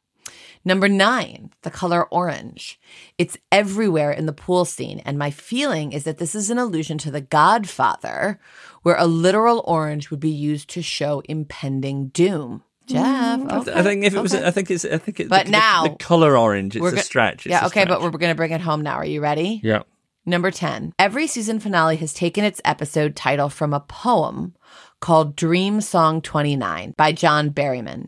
Number 0.65 0.89
nine, 0.89 1.51
the 1.63 1.71
color 1.71 2.05
orange. 2.05 2.79
It's 3.19 3.37
everywhere 3.51 4.13
in 4.13 4.27
the 4.27 4.33
pool 4.33 4.65
scene, 4.65 5.01
and 5.05 5.19
my 5.19 5.31
feeling 5.31 5.93
is 5.93 6.05
that 6.05 6.19
this 6.19 6.35
is 6.35 6.51
an 6.51 6.59
allusion 6.59 6.99
to 6.99 7.11
The 7.11 7.21
Godfather, 7.21 8.39
where 8.83 8.97
a 8.97 9.07
literal 9.07 9.63
orange 9.67 10.11
would 10.11 10.21
be 10.21 10.31
used 10.31 10.69
to 10.71 10.83
show 10.83 11.21
impending 11.29 12.09
doom. 12.09 12.63
Jeff, 12.87 13.05
mm, 13.41 13.53
okay, 13.61 13.73
I 13.73 13.83
think 13.83 14.05
if 14.05 14.15
it 14.15 14.21
was, 14.21 14.35
okay. 14.35 14.47
I 14.47 14.51
think 14.51 14.71
it's, 14.71 14.85
I 14.85 14.99
think 14.99 15.21
it's. 15.21 15.29
But 15.29 15.47
the, 15.47 15.53
now- 15.53 15.85
the, 15.85 15.97
color 15.97 16.37
orange. 16.37 16.77
It's 16.77 16.83
We're 16.83 16.91
a 16.91 16.97
go- 16.97 17.01
stretch. 17.01 17.47
It's 17.47 17.51
yeah, 17.53 17.65
a 17.65 17.67
okay, 17.67 17.85
but 17.85 18.01
we're 18.03 18.11
gonna 18.11 18.35
bring 18.35 18.53
it 18.53 18.61
home 18.61 18.83
now. 18.83 18.95
Are 18.95 19.05
you 19.05 19.21
ready? 19.21 19.61
yeah. 19.63 19.83
Number 20.25 20.53
10. 20.53 20.93
Every 21.01 21.27
season 21.27 21.59
finale 21.59 21.97
has 21.97 22.15
taken 22.15 22.45
its 22.45 22.61
episode 22.65 23.17
title 23.17 23.49
from 23.49 23.75
a 23.75 23.81
poem 23.81 24.55
called 25.01 25.35
Dream 25.35 25.81
Song 25.81 26.23
29 26.23 26.95
by 26.97 27.11
John 27.11 27.51
Berryman. 27.51 28.07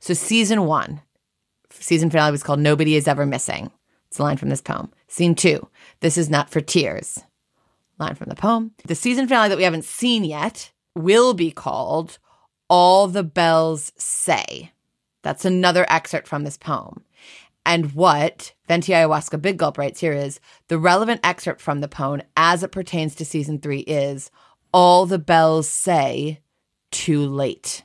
So, 0.00 0.14
season 0.14 0.64
one, 0.66 1.00
season 1.84 2.10
finale 2.10 2.32
was 2.32 2.42
called 2.42 2.60
Nobody 2.60 2.96
Is 2.96 3.06
Ever 3.06 3.26
Missing. 3.26 3.70
It's 4.08 4.18
a 4.18 4.22
line 4.22 4.36
from 4.36 4.48
this 4.48 4.62
poem. 4.62 4.90
Scene 5.06 5.34
two, 5.34 5.68
This 6.00 6.16
Is 6.16 6.30
Not 6.30 6.50
for 6.50 6.60
Tears. 6.60 7.20
Line 7.98 8.14
from 8.14 8.28
the 8.28 8.34
poem. 8.34 8.72
The 8.86 8.94
season 8.94 9.28
finale 9.28 9.48
that 9.48 9.58
we 9.58 9.64
haven't 9.64 9.84
seen 9.84 10.24
yet 10.24 10.72
will 10.94 11.34
be 11.34 11.50
called 11.50 12.18
All 12.68 13.06
the 13.06 13.22
Bells 13.22 13.92
Say. 13.96 14.72
That's 15.22 15.44
another 15.44 15.86
excerpt 15.88 16.26
from 16.26 16.44
this 16.44 16.56
poem. 16.56 17.04
And 17.66 17.92
what 17.94 18.52
Venti 18.68 18.92
Ayahuasca 18.92 19.40
Big 19.40 19.58
Gulp 19.58 19.78
writes 19.78 20.00
here 20.00 20.12
is 20.12 20.38
the 20.68 20.78
relevant 20.78 21.20
excerpt 21.24 21.60
from 21.60 21.80
the 21.80 21.88
poem 21.88 22.22
as 22.36 22.62
it 22.62 22.72
pertains 22.72 23.14
to 23.14 23.24
season 23.24 23.58
three 23.58 23.80
is 23.80 24.30
all 24.72 25.06
the 25.06 25.18
bells 25.18 25.68
say 25.68 26.40
too 26.90 27.26
late. 27.26 27.84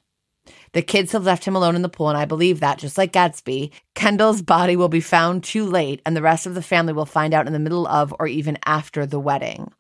The 0.73 0.81
kids 0.81 1.11
have 1.11 1.23
left 1.23 1.45
him 1.45 1.55
alone 1.55 1.75
in 1.75 1.81
the 1.81 1.89
pool, 1.89 2.09
and 2.09 2.17
I 2.17 2.25
believe 2.25 2.59
that, 2.59 2.77
just 2.77 2.97
like 2.97 3.13
Gatsby, 3.13 3.71
Kendall's 3.95 4.41
body 4.41 4.75
will 4.75 4.89
be 4.89 5.01
found 5.01 5.43
too 5.43 5.65
late, 5.65 6.01
and 6.05 6.15
the 6.15 6.21
rest 6.21 6.45
of 6.45 6.55
the 6.55 6.61
family 6.61 6.93
will 6.93 7.05
find 7.05 7.33
out 7.33 7.47
in 7.47 7.53
the 7.53 7.59
middle 7.59 7.87
of 7.87 8.13
or 8.19 8.27
even 8.27 8.57
after 8.65 9.05
the 9.05 9.19
wedding. 9.19 9.71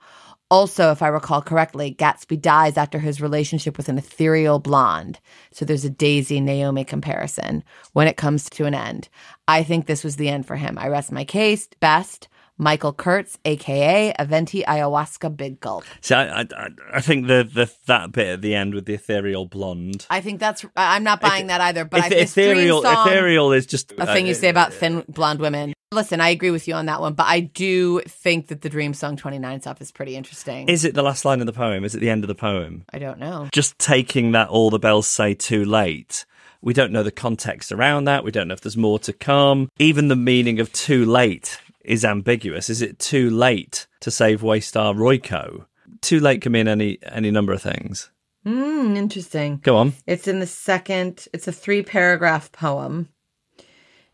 Also, 0.51 0.91
if 0.91 1.03
I 1.03 1.09
recall 1.09 1.43
correctly, 1.43 1.93
Gatsby 1.93 2.41
dies 2.41 2.75
after 2.75 2.97
his 2.97 3.21
relationship 3.21 3.77
with 3.77 3.87
an 3.87 3.99
ethereal 3.99 4.57
blonde. 4.57 5.19
So 5.51 5.63
there's 5.63 5.85
a 5.85 5.91
Daisy 5.91 6.41
Naomi 6.41 6.83
comparison 6.83 7.63
when 7.93 8.07
it 8.07 8.17
comes 8.17 8.49
to 8.51 8.65
an 8.65 8.73
end. 8.73 9.09
I 9.47 9.61
think 9.61 9.85
this 9.85 10.03
was 10.03 10.15
the 10.15 10.29
end 10.29 10.47
for 10.47 10.55
him. 10.55 10.79
I 10.79 10.87
rest 10.87 11.11
my 11.11 11.23
case. 11.23 11.69
Best, 11.79 12.29
Michael 12.59 12.91
Kurtz, 12.91 13.39
aka 13.45 14.13
Aventi 14.19 14.65
Ayahuasca 14.65 15.35
Big 15.35 15.61
Gulp. 15.61 15.85
So 16.01 16.17
I, 16.17 16.41
I, 16.41 16.67
I 16.93 17.01
think 17.01 17.27
the, 17.27 17.49
the 17.51 17.71
that 17.87 18.11
bit 18.11 18.27
at 18.27 18.41
the 18.41 18.53
end 18.53 18.75
with 18.75 18.85
the 18.85 18.95
ethereal 18.95 19.45
blonde. 19.45 20.05
I 20.09 20.19
think 20.19 20.41
that's. 20.41 20.65
I'm 20.75 21.03
not 21.03 21.21
buying 21.21 21.47
that 21.47 21.61
either. 21.61 21.85
But 21.85 22.01
I, 22.01 22.05
Eth- 22.07 22.11
this 22.11 22.33
dream 22.33 22.51
ethereal, 22.51 22.81
song, 22.81 23.07
ethereal 23.07 23.53
is 23.53 23.65
just 23.65 23.93
a 23.97 24.05
thing 24.05 24.25
you 24.25 24.33
uh, 24.33 24.35
say 24.35 24.49
about 24.49 24.73
thin 24.73 25.05
blonde 25.07 25.39
women. 25.39 25.73
Listen, 25.91 26.21
I 26.21 26.29
agree 26.29 26.51
with 26.51 26.67
you 26.67 26.75
on 26.75 26.85
that 26.85 27.01
one, 27.01 27.13
but 27.13 27.25
I 27.25 27.39
do 27.39 28.01
think 28.01 28.49
that 28.49 28.61
the 28.61 28.69
Dream 28.69 28.93
Song 28.93 29.17
29 29.17 29.61
stuff 29.61 29.81
is 29.81 29.91
pretty 29.91 30.15
interesting. 30.15 30.69
Is 30.69 30.85
it 30.85 30.93
the 30.93 31.01
last 31.01 31.25
line 31.25 31.39
of 31.39 31.47
the 31.47 31.53
poem? 31.53 31.83
Is 31.83 31.95
it 31.95 31.99
the 31.99 32.11
end 32.11 32.23
of 32.23 32.27
the 32.27 32.35
poem? 32.35 32.83
I 32.93 32.99
don't 32.99 33.17
know. 33.17 33.47
Just 33.51 33.79
taking 33.79 34.33
that 34.33 34.49
all 34.49 34.69
the 34.69 34.77
bells 34.77 35.07
say 35.07 35.33
too 35.33 35.65
late. 35.65 36.25
We 36.61 36.73
don't 36.73 36.91
know 36.91 37.01
the 37.01 37.11
context 37.11 37.71
around 37.71 38.03
that. 38.03 38.23
We 38.23 38.29
don't 38.29 38.49
know 38.49 38.53
if 38.53 38.61
there's 38.61 38.77
more 38.77 38.99
to 38.99 39.13
come. 39.13 39.71
Even 39.79 40.09
the 40.09 40.15
meaning 40.15 40.59
of 40.59 40.71
too 40.73 41.05
late 41.05 41.57
is 41.83 42.05
ambiguous. 42.05 42.69
Is 42.69 42.81
it 42.81 42.99
too 42.99 43.29
late 43.29 43.87
to 44.01 44.11
save 44.11 44.41
Waystar 44.41 44.95
Royco? 44.95 45.65
Too 46.01 46.19
late 46.19 46.41
can 46.41 46.51
mean 46.51 46.67
any 46.67 46.99
any 47.03 47.31
number 47.31 47.53
of 47.53 47.61
things. 47.61 48.11
Hmm, 48.43 48.95
interesting. 48.95 49.59
Go 49.63 49.75
on. 49.77 49.93
It's 50.07 50.27
in 50.27 50.39
the 50.39 50.47
second, 50.47 51.27
it's 51.33 51.47
a 51.47 51.51
three 51.51 51.81
paragraph 51.81 52.51
poem, 52.51 53.09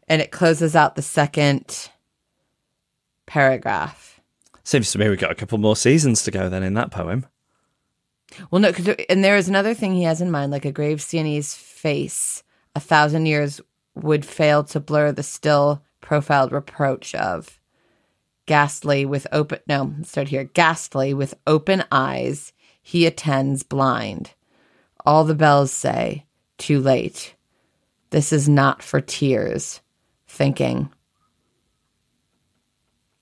and 0.08 0.22
it 0.22 0.32
closes 0.32 0.76
out 0.76 0.96
the 0.96 1.02
second 1.02 1.90
paragraph. 3.28 4.20
Seems 4.64 4.92
to 4.92 4.98
me 4.98 5.10
we've 5.10 5.20
got 5.20 5.32
a 5.32 5.36
couple 5.36 5.60
more 5.60 5.76
seasons 5.76 6.24
to 6.24 6.32
go 6.32 6.50
then 6.50 6.64
in 6.64 6.74
that 6.74 6.92
poem. 6.92 7.28
Well, 8.50 8.62
no, 8.62 8.74
cause, 8.74 8.88
and 9.10 9.24
there 9.24 9.38
is 9.38 9.48
another 9.48 9.76
thing 9.76 9.94
he 9.94 10.04
has 10.04 10.22
in 10.22 10.32
mind, 10.32 10.52
like 10.52 10.66
a 10.66 10.72
grave 10.72 11.02
Sienese 11.02 11.54
face, 11.54 12.44
a 12.76 12.80
thousand 12.80 13.28
years 13.28 13.62
would 13.94 14.26
fail 14.26 14.64
to 14.66 14.80
blur 14.80 15.12
the 15.12 15.24
still 15.24 15.84
profiled 16.06 16.52
reproach 16.52 17.16
of 17.16 17.60
ghastly 18.46 19.06
with 19.06 19.28
open, 19.32 19.60
no, 19.68 19.94
start 20.04 20.28
here. 20.28 20.44
Ghastly 20.44 21.14
with 21.14 21.34
open 21.48 21.84
eyes, 21.92 22.54
he 22.82 23.06
attends 23.06 23.64
blind. 23.64 24.34
All 25.06 25.24
the 25.24 25.36
bells 25.36 25.72
say, 25.72 26.26
too 26.58 26.80
late. 26.80 27.36
This 28.12 28.32
is 28.32 28.48
not 28.48 28.82
for 28.82 29.02
tears. 29.02 29.82
Thinking. 30.28 30.90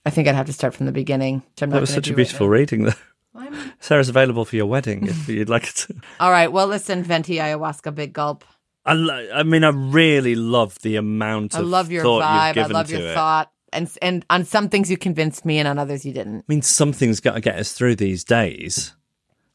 I 0.05 0.09
think 0.09 0.27
I'd 0.27 0.35
have 0.35 0.47
to 0.47 0.53
start 0.53 0.73
from 0.73 0.85
the 0.85 0.91
beginning. 0.91 1.43
That 1.57 1.69
was 1.69 1.89
such 1.89 2.07
a 2.07 2.11
right 2.11 2.17
beautiful 2.17 2.47
now. 2.47 2.51
reading, 2.51 2.83
though. 2.83 3.49
Sarah's 3.79 4.09
available 4.09 4.45
for 4.45 4.55
your 4.55 4.65
wedding 4.65 5.07
if 5.07 5.27
you'd 5.27 5.49
like 5.49 5.63
it 5.63 5.75
to. 5.75 5.95
All 6.19 6.31
right. 6.31 6.51
Well, 6.51 6.67
listen, 6.67 7.03
Venti 7.03 7.35
Ayahuasca, 7.35 7.93
big 7.95 8.13
gulp. 8.13 8.43
I, 8.85 8.93
lo- 8.93 9.29
I 9.33 9.43
mean, 9.43 9.63
I 9.63 9.69
really 9.69 10.35
love 10.35 10.77
the 10.81 10.97
amount 10.97 11.55
I 11.55 11.59
of 11.59 11.67
love 11.67 11.89
your 11.91 12.03
thought 12.03 12.17
you've 12.19 12.25
vibe. 12.25 12.49
I 12.49 12.53
given 12.53 12.71
love 12.73 12.87
to 12.87 12.97
your 12.99 13.09
it. 13.09 13.13
thought. 13.13 13.51
And 13.71 13.89
and 14.01 14.25
on 14.29 14.45
some 14.45 14.69
things 14.69 14.91
you 14.91 14.97
convinced 14.97 15.45
me, 15.45 15.57
and 15.57 15.67
on 15.67 15.79
others 15.79 16.05
you 16.05 16.13
didn't. 16.13 16.39
I 16.39 16.43
mean, 16.47 16.61
something's 16.61 17.19
got 17.19 17.33
to 17.33 17.41
get 17.41 17.55
us 17.57 17.71
through 17.73 17.95
these 17.95 18.23
days 18.23 18.93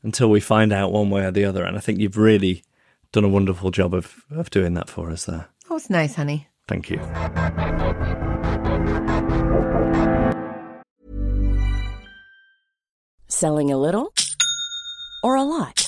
until 0.02 0.28
we 0.30 0.40
find 0.40 0.72
out 0.72 0.90
one 0.92 1.10
way 1.10 1.24
or 1.24 1.30
the 1.30 1.44
other. 1.44 1.62
And 1.64 1.76
I 1.76 1.80
think 1.80 2.00
you've 2.00 2.16
really 2.16 2.64
done 3.12 3.24
a 3.24 3.28
wonderful 3.28 3.70
job 3.70 3.94
of, 3.94 4.24
of 4.30 4.50
doing 4.50 4.74
that 4.74 4.88
for 4.88 5.10
us 5.10 5.26
there. 5.26 5.48
Oh, 5.70 5.76
it's 5.76 5.88
nice, 5.90 6.14
honey. 6.16 6.48
Thank 6.66 6.90
you. 6.90 6.98
Selling 13.28 13.70
a 13.70 13.78
little 13.78 14.12
or 15.22 15.36
a 15.36 15.42
lot? 15.42 15.87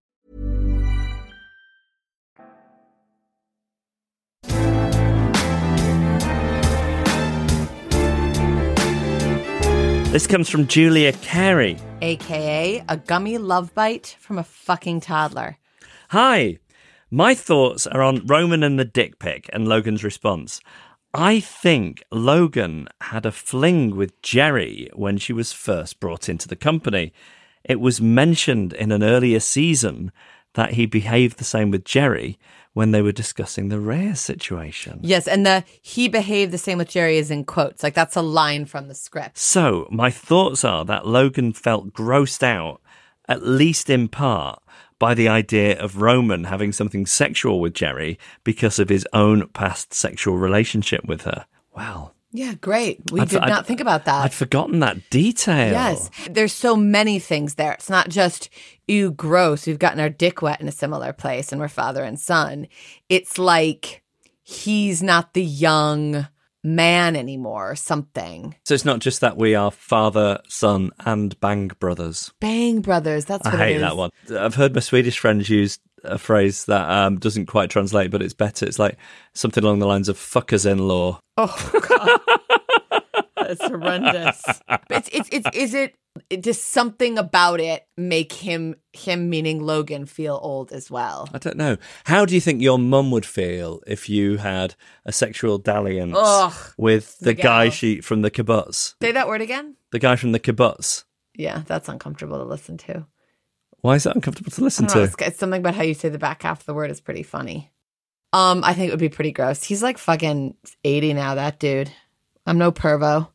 This 10.11 10.27
comes 10.27 10.49
from 10.49 10.67
Julia 10.67 11.13
Carey. 11.13 11.77
AKA 12.01 12.83
a 12.89 12.97
gummy 12.97 13.37
love 13.37 13.73
bite 13.73 14.17
from 14.19 14.37
a 14.37 14.43
fucking 14.43 14.99
toddler. 14.99 15.57
Hi. 16.09 16.57
My 17.09 17.33
thoughts 17.33 17.87
are 17.87 18.01
on 18.01 18.25
Roman 18.25 18.61
and 18.61 18.77
the 18.77 18.83
dick 18.83 19.19
pic 19.19 19.49
and 19.53 19.69
Logan's 19.69 20.03
response. 20.03 20.59
I 21.13 21.39
think 21.39 22.03
Logan 22.11 22.89
had 22.99 23.25
a 23.25 23.31
fling 23.31 23.95
with 23.95 24.21
Gerri 24.21 24.89
when 24.93 25.17
she 25.17 25.31
was 25.31 25.53
first 25.53 26.01
brought 26.01 26.27
into 26.27 26.49
the 26.49 26.57
company. 26.57 27.13
It 27.63 27.79
was 27.79 28.01
mentioned 28.01 28.73
in 28.73 28.91
an 28.91 29.03
earlier 29.03 29.39
season 29.39 30.11
that 30.55 30.73
he 30.73 30.85
behaved 30.85 31.37
the 31.37 31.45
same 31.45 31.71
with 31.71 31.85
Gerri 31.85 32.35
when 32.73 32.91
they 32.91 33.01
were 33.01 33.11
discussing 33.11 33.69
the 33.69 33.79
rare 33.79 34.15
situation. 34.15 34.99
Yes, 35.03 35.27
and 35.27 35.45
the 35.45 35.63
he 35.81 36.07
behaved 36.07 36.51
the 36.51 36.57
same 36.57 36.77
with 36.77 36.89
Gerri 36.89 37.15
is 37.15 37.31
in 37.31 37.43
quotes. 37.43 37.83
Like 37.83 37.93
that's 37.93 38.15
a 38.15 38.21
line 38.21 38.65
from 38.65 38.87
the 38.87 38.95
script. 38.95 39.37
So, 39.37 39.87
my 39.91 40.09
thoughts 40.09 40.63
are 40.63 40.85
that 40.85 41.07
Logan 41.07 41.53
felt 41.53 41.93
grossed 41.93 42.43
out, 42.43 42.81
at 43.27 43.45
least 43.45 43.89
in 43.89 44.07
part, 44.07 44.61
by 44.99 45.13
the 45.13 45.27
idea 45.27 45.79
of 45.79 46.01
Roman 46.01 46.45
having 46.45 46.71
something 46.71 47.05
sexual 47.05 47.59
with 47.59 47.73
Gerri 47.73 48.17
because 48.43 48.79
of 48.79 48.89
his 48.89 49.07
own 49.13 49.47
past 49.49 49.93
sexual 49.93 50.37
relationship 50.37 51.05
with 51.05 51.23
her. 51.23 51.45
Wow. 51.75 52.11
Yeah, 52.33 52.53
great. 52.53 53.11
We 53.11 53.19
I'd- 53.21 53.29
did 53.31 53.41
I'd- 53.41 53.49
not 53.51 53.65
think 53.65 53.79
about 53.81 54.05
that. 54.05 54.23
I'd 54.25 54.33
forgotten 54.33 54.79
that 54.79 55.09
detail. 55.09 55.71
Yes. 55.71 56.09
There's 56.29 56.53
so 56.53 56.75
many 56.75 57.19
things 57.19 57.55
there. 57.55 57.73
It's 57.73 57.89
not 57.89 58.09
just, 58.09 58.49
ew, 58.87 59.11
gross. 59.11 59.67
We've 59.67 59.77
gotten 59.79 59.99
our 59.99 60.09
dick 60.09 60.41
wet 60.41 60.61
in 60.61 60.67
a 60.67 60.71
similar 60.71 61.11
place 61.13 61.51
and 61.51 61.59
we're 61.59 61.67
father 61.67 62.03
and 62.03 62.19
son. 62.19 62.67
It's 63.09 63.37
like 63.37 64.01
he's 64.43 65.03
not 65.03 65.33
the 65.33 65.43
young 65.43 66.27
man 66.63 67.15
anymore 67.15 67.71
or 67.71 67.75
something. 67.75 68.55
So 68.65 68.75
it's 68.75 68.85
not 68.85 68.99
just 68.99 69.19
that 69.21 69.35
we 69.35 69.55
are 69.55 69.71
father, 69.71 70.39
son, 70.47 70.91
and 71.05 71.37
Bang 71.39 71.71
brothers. 71.79 72.31
Bang 72.39 72.81
Brothers. 72.81 73.25
That's 73.25 73.47
I 73.47 73.57
hate 73.57 73.77
that 73.79 73.97
one. 73.97 74.11
I've 74.37 74.55
heard 74.55 74.75
my 74.75 74.79
Swedish 74.81 75.17
friends 75.19 75.49
use 75.49 75.79
a 76.03 76.17
phrase 76.17 76.65
that 76.65 76.89
um, 76.89 77.17
doesn't 77.19 77.45
quite 77.47 77.69
translate, 77.69 78.11
but 78.11 78.21
it's 78.21 78.33
better. 78.33 78.65
It's 78.65 78.79
like 78.79 78.97
something 79.33 79.63
along 79.63 79.79
the 79.79 79.87
lines 79.87 80.09
of 80.09 80.17
fuckers 80.17 80.69
in 80.69 80.79
law. 80.87 81.19
Oh 81.37 81.71
god, 81.89 82.19
that's 83.35 83.63
horrendous. 83.63 84.41
But 84.67 84.81
It's 84.89 85.09
it's 85.11 85.29
it's 85.31 85.49
is 85.55 85.73
it, 85.73 85.95
just 86.43 86.71
something 86.71 87.17
about 87.17 87.59
it 87.59 87.85
make 87.97 88.33
him 88.33 88.75
him 88.93 89.29
meaning 89.29 89.61
Logan 89.63 90.05
feel 90.05 90.39
old 90.41 90.71
as 90.71 90.91
well. 90.91 91.29
I 91.33 91.37
don't 91.37 91.57
know. 91.57 91.77
How 92.05 92.25
do 92.25 92.35
you 92.35 92.41
think 92.41 92.61
your 92.61 92.77
mum 92.79 93.11
would 93.11 93.25
feel 93.25 93.81
if 93.87 94.09
you 94.09 94.37
had 94.37 94.75
a 95.05 95.11
sexual 95.11 95.57
dalliance 95.57 96.17
Ugh, 96.17 96.53
with 96.77 97.17
the 97.19 97.33
guy 97.33 97.65
Miguel. 97.65 97.71
she 97.71 98.01
from 98.01 98.21
the 98.21 98.31
kibbutz? 98.31 98.95
Say 99.01 99.11
that 99.13 99.27
word 99.27 99.41
again. 99.41 99.75
The 99.91 99.99
guy 99.99 100.15
from 100.15 100.31
the 100.33 100.39
kibbutz. 100.39 101.05
Yeah, 101.35 101.63
that's 101.65 101.87
uncomfortable 101.87 102.37
to 102.37 102.43
listen 102.43 102.77
to. 102.79 103.05
Why 103.81 103.95
is 103.95 104.03
that 104.03 104.15
uncomfortable 104.15 104.51
to 104.51 104.63
listen 104.63 104.87
to? 104.87 105.03
it's, 105.03 105.15
it's 105.19 105.39
something 105.39 105.59
about 105.59 105.75
how 105.75 105.83
you 105.83 105.93
say 105.93 106.09
the 106.09 106.19
back 106.19 106.43
half 106.43 106.61
of 106.61 106.65
the 106.65 106.73
word 106.73 106.91
is 106.91 107.01
pretty 107.01 107.23
funny. 107.23 107.71
Um, 108.33 108.63
I 108.63 108.73
think 108.73 108.87
it 108.87 108.91
would 108.91 108.99
be 108.99 109.09
pretty 109.09 109.31
gross. 109.31 109.63
He's 109.63 109.83
like 109.83 109.97
fucking 109.97 110.55
eighty 110.83 111.13
now. 111.13 111.35
That 111.35 111.59
dude. 111.59 111.91
I'm 112.45 112.57
no 112.57 112.71
pervo. 112.71 113.27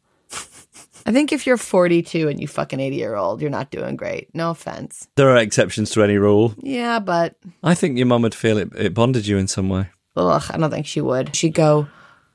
I 1.06 1.12
think 1.12 1.32
if 1.32 1.46
you're 1.46 1.56
42 1.56 2.28
and 2.28 2.40
you 2.40 2.48
fucking 2.48 2.80
80 2.80 2.96
year 2.96 3.14
old, 3.14 3.40
you're 3.40 3.48
not 3.48 3.70
doing 3.70 3.94
great. 3.94 4.34
No 4.34 4.50
offense. 4.50 5.06
There 5.14 5.30
are 5.30 5.36
exceptions 5.36 5.90
to 5.90 6.02
any 6.02 6.16
rule. 6.16 6.52
Yeah, 6.58 6.98
but 6.98 7.36
I 7.62 7.76
think 7.76 7.96
your 7.96 8.06
mum 8.08 8.22
would 8.22 8.34
feel 8.34 8.58
it, 8.58 8.72
it 8.76 8.92
bonded 8.92 9.24
you 9.24 9.38
in 9.38 9.46
some 9.46 9.68
way. 9.68 9.88
Ugh, 10.16 10.42
I 10.50 10.56
don't 10.56 10.70
think 10.70 10.86
she 10.86 11.00
would. 11.00 11.36
She'd 11.36 11.54
go, 11.54 11.86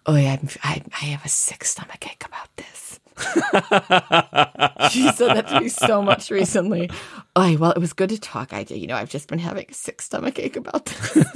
"Oh 0.06 0.16
yeah, 0.16 0.38
I, 0.64 0.82
I 0.94 1.06
have 1.06 1.26
a 1.26 1.30
sick 1.30 1.66
stomach 1.66 2.06
ache 2.10 2.24
about 2.26 2.48
this." 2.56 3.00
she 4.92 5.12
said 5.12 5.36
that 5.36 5.48
to 5.50 5.60
me 5.62 5.68
so 5.68 6.02
much 6.02 6.32
recently. 6.32 6.90
Oh 7.36 7.58
well, 7.58 7.72
it 7.72 7.80
was 7.80 7.94
good 7.94 8.10
to 8.10 8.20
talk. 8.20 8.54
I 8.54 8.64
did, 8.64 8.78
you 8.80 8.88
know, 8.88 8.96
I've 8.96 9.10
just 9.10 9.28
been 9.28 9.40
having 9.40 9.66
a 9.70 9.74
sick 9.74 10.02
stomach 10.02 10.38
ache 10.40 10.58
about 10.58 10.86
this. 10.86 11.26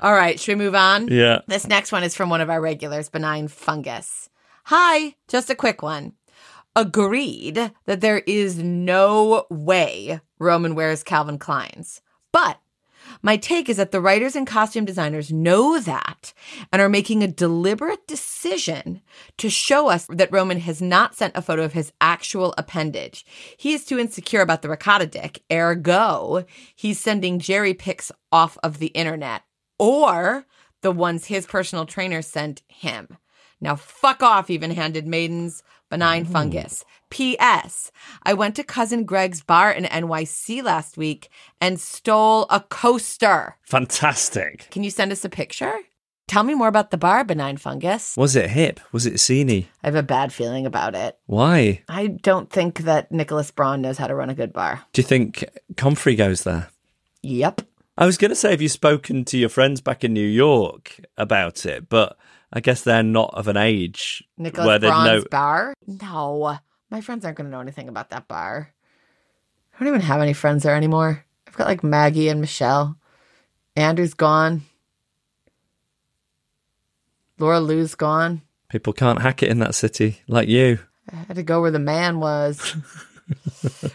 All 0.00 0.12
right, 0.12 0.38
should 0.38 0.58
we 0.58 0.64
move 0.64 0.74
on? 0.74 1.08
Yeah. 1.08 1.40
This 1.46 1.66
next 1.66 1.92
one 1.92 2.04
is 2.04 2.14
from 2.14 2.28
one 2.30 2.40
of 2.40 2.50
our 2.50 2.60
regulars, 2.60 3.08
Benign 3.08 3.48
Fungus. 3.48 4.28
Hi, 4.64 5.14
just 5.28 5.50
a 5.50 5.54
quick 5.54 5.82
one. 5.82 6.12
Agreed 6.76 7.70
that 7.86 8.00
there 8.00 8.18
is 8.26 8.58
no 8.58 9.46
way 9.50 10.20
Roman 10.38 10.74
wears 10.74 11.02
Calvin 11.02 11.38
Klein's. 11.38 12.00
But 12.32 12.58
my 13.24 13.38
take 13.38 13.70
is 13.70 13.78
that 13.78 13.90
the 13.90 14.02
writers 14.02 14.36
and 14.36 14.46
costume 14.46 14.84
designers 14.84 15.32
know 15.32 15.80
that 15.80 16.34
and 16.70 16.82
are 16.82 16.90
making 16.90 17.22
a 17.22 17.26
deliberate 17.26 18.06
decision 18.06 19.00
to 19.38 19.48
show 19.48 19.88
us 19.88 20.06
that 20.10 20.30
Roman 20.30 20.60
has 20.60 20.82
not 20.82 21.16
sent 21.16 21.34
a 21.34 21.40
photo 21.40 21.64
of 21.64 21.72
his 21.72 21.90
actual 22.02 22.54
appendage. 22.58 23.24
He 23.56 23.72
is 23.72 23.86
too 23.86 23.98
insecure 23.98 24.42
about 24.42 24.60
the 24.60 24.68
ricotta 24.68 25.06
dick, 25.06 25.42
ergo, 25.50 26.44
he's 26.76 27.00
sending 27.00 27.40
Gerri 27.40 27.76
pics 27.76 28.12
off 28.30 28.58
of 28.62 28.78
the 28.78 28.88
internet 28.88 29.42
or 29.78 30.44
the 30.82 30.92
ones 30.92 31.24
his 31.24 31.46
personal 31.46 31.86
trainer 31.86 32.20
sent 32.20 32.62
him. 32.68 33.16
Now, 33.58 33.74
fuck 33.74 34.22
off, 34.22 34.50
even 34.50 34.70
handed 34.70 35.06
maidens, 35.06 35.62
benign 35.94 36.24
fungus. 36.24 36.84
P.S. 37.08 37.92
I 38.24 38.34
went 38.34 38.56
to 38.56 38.64
cousin 38.64 39.04
Greg's 39.04 39.42
bar 39.42 39.70
in 39.70 39.84
NYC 39.84 40.60
last 40.60 40.96
week 40.96 41.28
and 41.60 41.78
stole 41.78 42.46
a 42.50 42.58
coaster. 42.58 43.56
Fantastic. 43.62 44.66
Can 44.72 44.82
you 44.82 44.90
send 44.90 45.12
us 45.12 45.24
a 45.24 45.28
picture? 45.28 45.72
Tell 46.26 46.42
me 46.42 46.54
more 46.54 46.66
about 46.66 46.90
the 46.90 46.96
bar, 46.96 47.22
benign 47.22 47.58
fungus. 47.58 48.16
Was 48.16 48.34
it 48.34 48.50
hip? 48.50 48.80
Was 48.90 49.06
it 49.06 49.14
sceney? 49.14 49.66
I 49.84 49.86
have 49.86 49.94
a 49.94 50.02
bad 50.02 50.32
feeling 50.32 50.66
about 50.66 50.96
it. 50.96 51.16
Why? 51.26 51.82
I 51.88 52.08
don't 52.08 52.50
think 52.50 52.80
that 52.80 53.12
Nicholas 53.12 53.52
Braun 53.52 53.80
knows 53.80 53.96
how 53.96 54.08
to 54.08 54.14
run 54.16 54.30
a 54.30 54.34
good 54.34 54.52
bar. 54.52 54.82
Do 54.92 55.00
you 55.00 55.06
think 55.06 55.44
Comfrey 55.76 56.16
goes 56.16 56.42
there? 56.42 56.70
Yep. 57.22 57.62
I 57.96 58.06
was 58.06 58.18
going 58.18 58.30
to 58.30 58.34
say, 58.34 58.50
have 58.50 58.62
you 58.62 58.68
spoken 58.68 59.24
to 59.26 59.38
your 59.38 59.48
friends 59.48 59.80
back 59.80 60.02
in 60.02 60.12
New 60.12 60.26
York 60.26 60.98
about 61.16 61.64
it? 61.64 61.88
But 61.88 62.16
I 62.54 62.60
guess 62.60 62.82
they're 62.82 63.02
not 63.02 63.34
of 63.34 63.48
an 63.48 63.56
age 63.56 64.22
Nicholas 64.38 64.66
where 64.66 64.78
they 64.78 64.88
know. 64.88 65.24
bar? 65.28 65.74
No. 65.86 66.56
My 66.88 67.00
friends 67.00 67.24
aren't 67.24 67.36
going 67.36 67.46
to 67.46 67.50
know 67.50 67.60
anything 67.60 67.88
about 67.88 68.10
that 68.10 68.28
bar. 68.28 68.72
I 69.74 69.78
don't 69.78 69.88
even 69.88 70.00
have 70.00 70.20
any 70.20 70.32
friends 70.32 70.62
there 70.62 70.76
anymore. 70.76 71.24
I've 71.48 71.56
got 71.56 71.66
like 71.66 71.82
Maggie 71.82 72.28
and 72.28 72.40
Michelle. 72.40 72.96
Andrew's 73.74 74.14
gone. 74.14 74.62
Laura 77.38 77.58
Lou's 77.58 77.96
gone. 77.96 78.42
People 78.68 78.92
can't 78.92 79.20
hack 79.20 79.42
it 79.42 79.50
in 79.50 79.58
that 79.58 79.74
city 79.74 80.20
like 80.28 80.48
you. 80.48 80.78
I 81.12 81.16
had 81.16 81.36
to 81.36 81.42
go 81.42 81.60
where 81.60 81.72
the 81.72 81.80
man 81.80 82.20
was. 82.20 82.76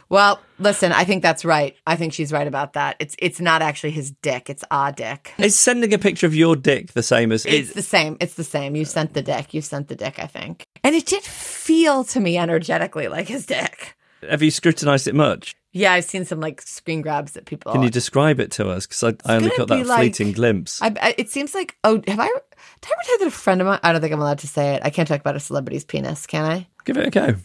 well, 0.09 0.39
listen, 0.57 0.91
I 0.91 1.03
think 1.03 1.23
that's 1.23 1.45
right. 1.45 1.75
I 1.85 1.95
think 1.95 2.13
she's 2.13 2.31
right 2.31 2.47
about 2.47 2.73
that. 2.73 2.95
It's 2.99 3.15
it's 3.19 3.39
not 3.39 3.61
actually 3.61 3.91
his 3.91 4.11
dick, 4.11 4.49
it's 4.49 4.63
our 4.71 4.91
dick. 4.91 5.33
Is 5.37 5.57
sending 5.57 5.93
a 5.93 5.97
picture 5.97 6.25
of 6.25 6.35
your 6.35 6.55
dick 6.55 6.93
the 6.93 7.03
same 7.03 7.31
as 7.31 7.45
It's 7.45 7.69
is, 7.69 7.73
the 7.73 7.81
same. 7.81 8.17
It's 8.19 8.35
the 8.35 8.43
same. 8.43 8.75
You 8.75 8.85
sent 8.85 9.13
the 9.13 9.21
dick. 9.21 9.53
You 9.53 9.61
sent 9.61 9.87
the 9.87 9.95
dick, 9.95 10.19
I 10.19 10.27
think. 10.27 10.65
And 10.83 10.95
it 10.95 11.05
did 11.05 11.23
feel 11.23 12.03
to 12.05 12.19
me 12.19 12.37
energetically 12.37 13.07
like 13.07 13.27
his 13.27 13.45
dick. 13.45 13.95
Have 14.27 14.41
you 14.41 14.51
scrutinized 14.51 15.07
it 15.07 15.15
much? 15.15 15.55
Yeah, 15.71 15.93
I've 15.93 16.05
seen 16.05 16.25
some 16.25 16.39
like 16.39 16.61
screen 16.61 17.01
grabs 17.01 17.33
that 17.33 17.45
people. 17.45 17.71
Can 17.71 17.83
you 17.83 17.89
describe 17.89 18.39
it 18.39 18.51
to 18.53 18.69
us? 18.69 18.87
Because 18.87 19.03
I, 19.03 19.31
I 19.31 19.35
only 19.35 19.51
got 19.55 19.67
that 19.67 19.85
like- 19.85 19.99
fleeting 19.99 20.31
glimpse. 20.31 20.81
I, 20.81 20.93
I, 20.99 21.15
it 21.17 21.29
seems 21.29 21.53
like 21.53 21.77
oh, 21.83 22.01
have 22.07 22.19
I? 22.19 22.27
Did 22.27 22.91
I 22.91 22.93
ever 22.93 23.01
tell 23.03 23.17
that 23.19 23.27
a 23.27 23.31
friend 23.31 23.61
of 23.61 23.67
mine? 23.67 23.79
I 23.83 23.91
don't 23.91 24.01
think 24.01 24.13
I'm 24.13 24.19
allowed 24.19 24.39
to 24.39 24.47
say 24.47 24.75
it. 24.75 24.81
I 24.83 24.89
can't 24.89 25.07
talk 25.07 25.19
about 25.19 25.35
a 25.35 25.39
celebrity's 25.39 25.85
penis, 25.85 26.25
can 26.25 26.43
I? 26.43 26.67
Give 26.85 26.97
it 26.97 27.07
a 27.07 27.11
go. 27.11 27.35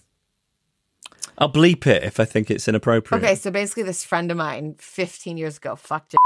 I'll 1.38 1.52
bleep 1.52 1.86
it 1.86 2.04
if 2.04 2.20
I 2.20 2.24
think 2.24 2.50
it's 2.50 2.68
inappropriate. 2.68 3.22
Okay, 3.22 3.34
so 3.34 3.50
basically, 3.50 3.82
this 3.82 4.04
friend 4.04 4.30
of 4.30 4.36
mine, 4.36 4.76
15 4.78 5.36
years 5.36 5.56
ago, 5.56 5.76
fucked 5.76 6.14
a 6.14 6.18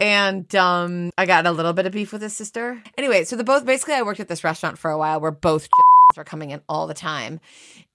and 0.00 0.54
um, 0.54 1.10
I 1.18 1.26
got 1.26 1.46
a 1.46 1.52
little 1.52 1.72
bit 1.72 1.86
of 1.86 1.92
beef 1.92 2.12
with 2.12 2.22
his 2.22 2.36
sister. 2.36 2.82
Anyway, 2.96 3.24
so 3.24 3.36
the 3.36 3.44
both 3.44 3.64
basically, 3.64 3.94
I 3.94 4.02
worked 4.02 4.20
at 4.20 4.28
this 4.28 4.44
restaurant 4.44 4.78
for 4.78 4.90
a 4.90 4.98
while 4.98 5.20
where 5.20 5.30
both 5.30 5.68
were 6.16 6.24
coming 6.24 6.50
in 6.50 6.60
all 6.68 6.86
the 6.86 6.94
time, 6.94 7.40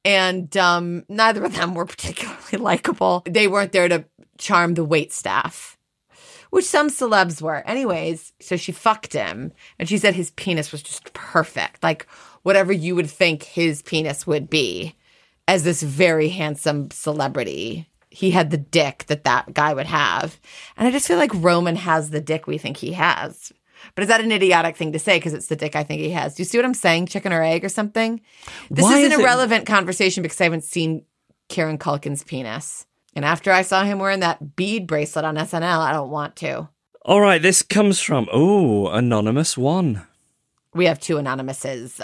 and 0.04 0.56
um, 0.58 1.06
neither 1.08 1.44
of 1.46 1.56
them 1.56 1.74
were 1.74 1.86
particularly 1.86 2.58
likable. 2.58 3.24
They 3.26 3.48
weren't 3.48 3.72
there 3.72 3.88
to 3.88 4.06
charm 4.38 4.74
the 4.74 4.86
wait 4.86 5.12
staff. 5.12 5.78
Which 6.50 6.66
some 6.66 6.90
celebs 6.90 7.44
were. 7.44 7.58
Anyways, 7.68 8.34
so 8.42 8.58
she 8.58 8.72
fucked 8.72 9.14
him 9.14 9.52
and 9.78 9.88
she 9.88 10.00
said 10.00 10.16
his 10.16 10.32
penis 10.32 10.72
was 10.72 10.82
just 10.82 11.14
perfect. 11.14 11.84
Like 11.84 12.08
whatever 12.44 12.72
you 12.74 12.96
would 12.96 13.10
think 13.10 13.44
his 13.44 13.82
penis 13.82 14.26
would 14.26 14.50
be 14.50 14.96
as 15.48 15.64
this 15.64 15.82
very 15.82 16.30
handsome 16.30 16.92
celebrity. 16.92 17.88
He 18.10 18.32
had 18.32 18.50
the 18.50 18.58
dick 18.58 19.06
that 19.08 19.24
that 19.24 19.54
guy 19.54 19.74
would 19.74 19.86
have. 19.86 20.40
And 20.78 20.88
I 20.88 20.92
just 20.92 21.08
feel 21.08 21.18
like 21.18 21.32
Roman 21.34 21.76
has 21.76 22.10
the 22.10 22.22
dick 22.22 22.48
we 22.48 22.58
think 22.58 22.78
he 22.78 22.94
has. 22.94 23.52
But 23.96 24.04
is 24.04 24.08
that 24.10 24.22
an 24.22 24.32
idiotic 24.32 24.76
thing 24.76 24.92
to 24.92 25.00
say? 25.00 25.18
Because 25.18 25.34
it's 25.34 25.48
the 25.48 25.56
dick 25.56 25.76
I 25.76 25.84
think 25.84 26.02
he 26.02 26.10
has. 26.12 26.36
Do 26.36 26.42
you 26.42 26.46
see 26.46 26.58
what 26.58 26.66
I'm 26.66 26.74
saying? 26.74 27.08
Chicken 27.08 27.32
or 27.32 27.44
egg 27.44 27.64
or 27.64 27.70
something? 27.70 28.22
This 28.70 28.84
Why 28.84 28.98
is 28.98 29.06
an 29.06 29.12
is 29.14 29.20
it- 29.20 29.22
irrelevant 29.22 29.66
conversation 29.66 30.24
because 30.24 30.40
I 30.42 30.46
haven't 30.46 30.64
seen 30.64 31.06
Kieran 31.48 31.78
Culkin's 31.78 32.24
penis. 32.24 32.86
And 33.16 33.26
after 33.26 33.52
I 33.52 33.64
saw 33.64 33.84
him 33.84 34.00
wearing 34.00 34.20
that 34.20 34.56
bead 34.56 34.86
bracelet 34.88 35.26
on 35.26 35.36
SNL, 35.36 35.80
I 35.80 35.92
don't 35.92 36.12
want 36.12 36.36
to. 36.38 36.70
All 37.04 37.22
right, 37.22 37.42
this 37.42 37.62
comes 37.62 38.00
from 38.00 38.28
oh, 38.32 38.88
anonymous 38.90 39.58
one. 39.58 40.06
We 40.74 40.86
have 40.86 41.00
two 41.00 41.18
anonymouses. 41.18 42.00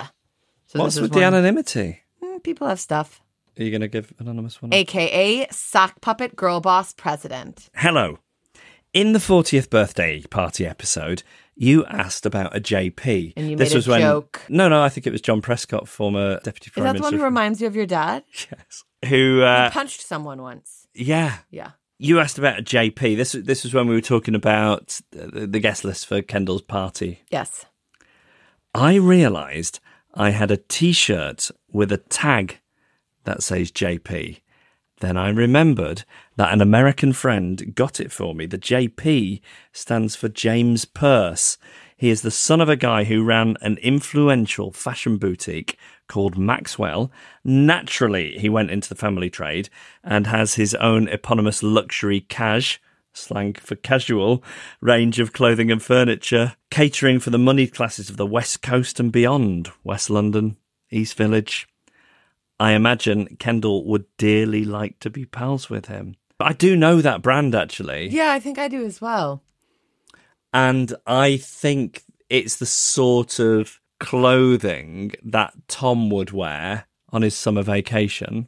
So 0.75 0.81
What's 0.83 0.95
is 0.95 1.01
with 1.01 1.11
the 1.13 1.19
one. 1.19 1.33
anonymity? 1.33 2.01
Mm, 2.23 2.43
People 2.43 2.67
have 2.67 2.79
stuff. 2.79 3.21
Are 3.57 3.63
you 3.63 3.71
going 3.71 3.81
to 3.81 3.87
give 3.87 4.13
anonymous 4.19 4.61
one? 4.61 4.73
AKA 4.73 5.47
sock 5.49 6.01
puppet 6.01 6.35
girl 6.35 6.59
boss 6.59 6.91
president. 6.93 7.69
Hello. 7.75 8.19
In 8.93 9.13
the 9.13 9.19
40th 9.19 9.69
birthday 9.69 10.21
party 10.23 10.65
episode, 10.65 11.23
you 11.55 11.85
asked 11.85 12.25
about 12.25 12.55
a 12.55 12.59
JP. 12.59 13.33
And 13.37 13.49
you 13.49 13.55
this 13.55 13.69
made 13.69 13.75
a 13.75 13.77
was 13.77 13.87
when 13.87 14.01
joke. 14.01 14.41
No, 14.49 14.67
no, 14.67 14.81
I 14.81 14.89
think 14.89 15.07
it 15.07 15.11
was 15.11 15.21
John 15.21 15.41
Prescott, 15.41 15.87
former 15.87 16.39
deputy 16.41 16.67
Is 16.67 16.73
prime 16.73 16.85
that 16.85 16.95
the 16.97 17.01
one 17.03 17.13
who 17.13 17.23
reminds 17.23 17.61
you 17.61 17.67
of 17.67 17.75
your 17.75 17.85
dad? 17.85 18.23
yes. 18.33 18.83
Who? 19.07 19.41
Uh, 19.41 19.69
he 19.69 19.73
punched 19.73 20.01
someone 20.01 20.41
once. 20.41 20.87
yeah. 20.93 21.37
Yeah. 21.49 21.71
You 21.97 22.19
asked 22.19 22.37
about 22.37 22.59
a 22.59 22.61
JP. 22.61 23.15
This 23.15 23.31
this 23.31 23.63
was 23.63 23.73
when 23.73 23.87
we 23.87 23.95
were 23.95 24.01
talking 24.01 24.35
about 24.35 24.99
the, 25.11 25.47
the 25.47 25.59
guest 25.61 25.85
list 25.85 26.05
for 26.07 26.21
Kendall's 26.21 26.61
party. 26.61 27.21
Yes. 27.31 27.65
I 28.73 28.95
realised 28.95 29.79
I 30.15 30.29
had 30.29 30.49
a 30.49 30.57
T-shirt 30.57 31.51
with 31.71 31.91
a 31.91 31.97
tag 31.97 32.59
that 33.25 33.43
says 33.43 33.71
JP. 33.71 34.39
Then 35.01 35.17
I 35.17 35.27
remembered 35.29 36.05
that 36.37 36.53
an 36.53 36.61
American 36.61 37.11
friend 37.11 37.75
got 37.75 37.99
it 37.99 38.13
for 38.13 38.33
me. 38.33 38.45
The 38.45 38.57
JP 38.57 39.41
stands 39.73 40.15
for 40.15 40.29
James 40.29 40.85
Perse. 40.85 41.57
He 41.97 42.09
is 42.09 42.21
the 42.21 42.31
son 42.31 42.61
of 42.61 42.69
a 42.69 42.77
guy 42.77 43.03
who 43.03 43.25
ran 43.25 43.57
an 43.59 43.77
influential 43.77 44.71
fashion 44.71 45.17
boutique 45.17 45.77
called 46.07 46.37
Maxfield. 46.37 47.11
Naturally, 47.43 48.37
he 48.37 48.47
went 48.47 48.71
into 48.71 48.87
the 48.87 48.95
family 48.95 49.29
trade 49.29 49.69
and 50.01 50.27
has 50.27 50.53
his 50.53 50.73
own 50.75 51.09
eponymous 51.09 51.61
luxury 51.61 52.21
cash 52.21 52.79
slang 53.15 53.53
for 53.53 53.75
casual 53.75 54.43
range 54.81 55.19
of 55.19 55.33
clothing 55.33 55.71
and 55.71 55.81
furniture, 55.81 56.55
catering 56.69 57.19
for 57.19 57.29
the 57.29 57.37
moneyed 57.37 57.73
classes 57.73 58.09
of 58.09 58.17
the 58.17 58.25
West 58.25 58.61
Coast 58.61 58.99
and 58.99 59.11
beyond, 59.11 59.71
West 59.83 60.09
London, 60.09 60.57
East 60.91 61.15
Village. 61.17 61.67
I 62.59 62.71
imagine 62.71 63.35
Kendall 63.37 63.85
would 63.85 64.05
dearly 64.17 64.63
like 64.63 64.99
to 64.99 65.09
be 65.09 65.25
pals 65.25 65.69
with 65.69 65.87
him. 65.87 66.15
But 66.37 66.47
I 66.49 66.53
do 66.53 66.75
know 66.75 67.01
that 67.01 67.21
brand 67.21 67.55
actually. 67.55 68.09
Yeah, 68.09 68.31
I 68.31 68.39
think 68.39 68.57
I 68.57 68.67
do 68.67 68.85
as 68.85 69.01
well. 69.01 69.43
And 70.53 70.93
I 71.05 71.37
think 71.37 72.03
it's 72.29 72.57
the 72.57 72.65
sort 72.65 73.39
of 73.39 73.79
clothing 73.99 75.13
that 75.23 75.53
Tom 75.67 76.09
would 76.09 76.31
wear 76.31 76.85
on 77.11 77.21
his 77.21 77.35
summer 77.35 77.61
vacation. 77.61 78.47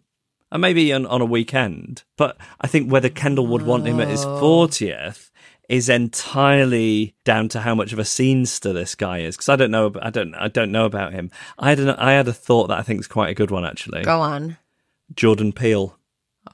And 0.51 0.61
maybe 0.61 0.93
on, 0.93 1.05
on 1.05 1.21
a 1.21 1.25
weekend. 1.25 2.03
But 2.17 2.37
I 2.61 2.67
think 2.67 2.89
whether 2.91 3.09
Kendall 3.09 3.47
would 3.47 3.63
want 3.63 3.85
him 3.87 3.99
at 3.99 4.07
his 4.07 4.23
40th 4.25 5.29
is 5.67 5.89
entirely 5.89 7.13
down 7.25 7.49
to 7.49 7.59
how 7.59 7.75
much 7.75 7.91
of 7.91 7.99
a 7.99 8.03
scenester 8.03 8.73
this 8.73 8.95
guy 8.95 9.19
is. 9.19 9.35
Because 9.35 9.49
I 9.49 9.57
don't 9.57 9.71
know, 9.71 9.91
I 10.01 10.09
don't, 10.09 10.33
I 10.35 10.47
don't 10.47 10.71
know 10.71 10.85
about 10.85 11.11
him. 11.11 11.29
I 11.59 11.69
had, 11.69 11.79
an, 11.79 11.89
I 11.89 12.13
had 12.13 12.27
a 12.29 12.33
thought 12.33 12.67
that 12.67 12.79
I 12.79 12.81
think 12.83 13.01
is 13.01 13.07
quite 13.07 13.29
a 13.29 13.33
good 13.33 13.51
one 13.51 13.65
actually. 13.65 14.03
Go 14.03 14.21
on. 14.21 14.57
Jordan 15.15 15.51
Peele. 15.51 15.97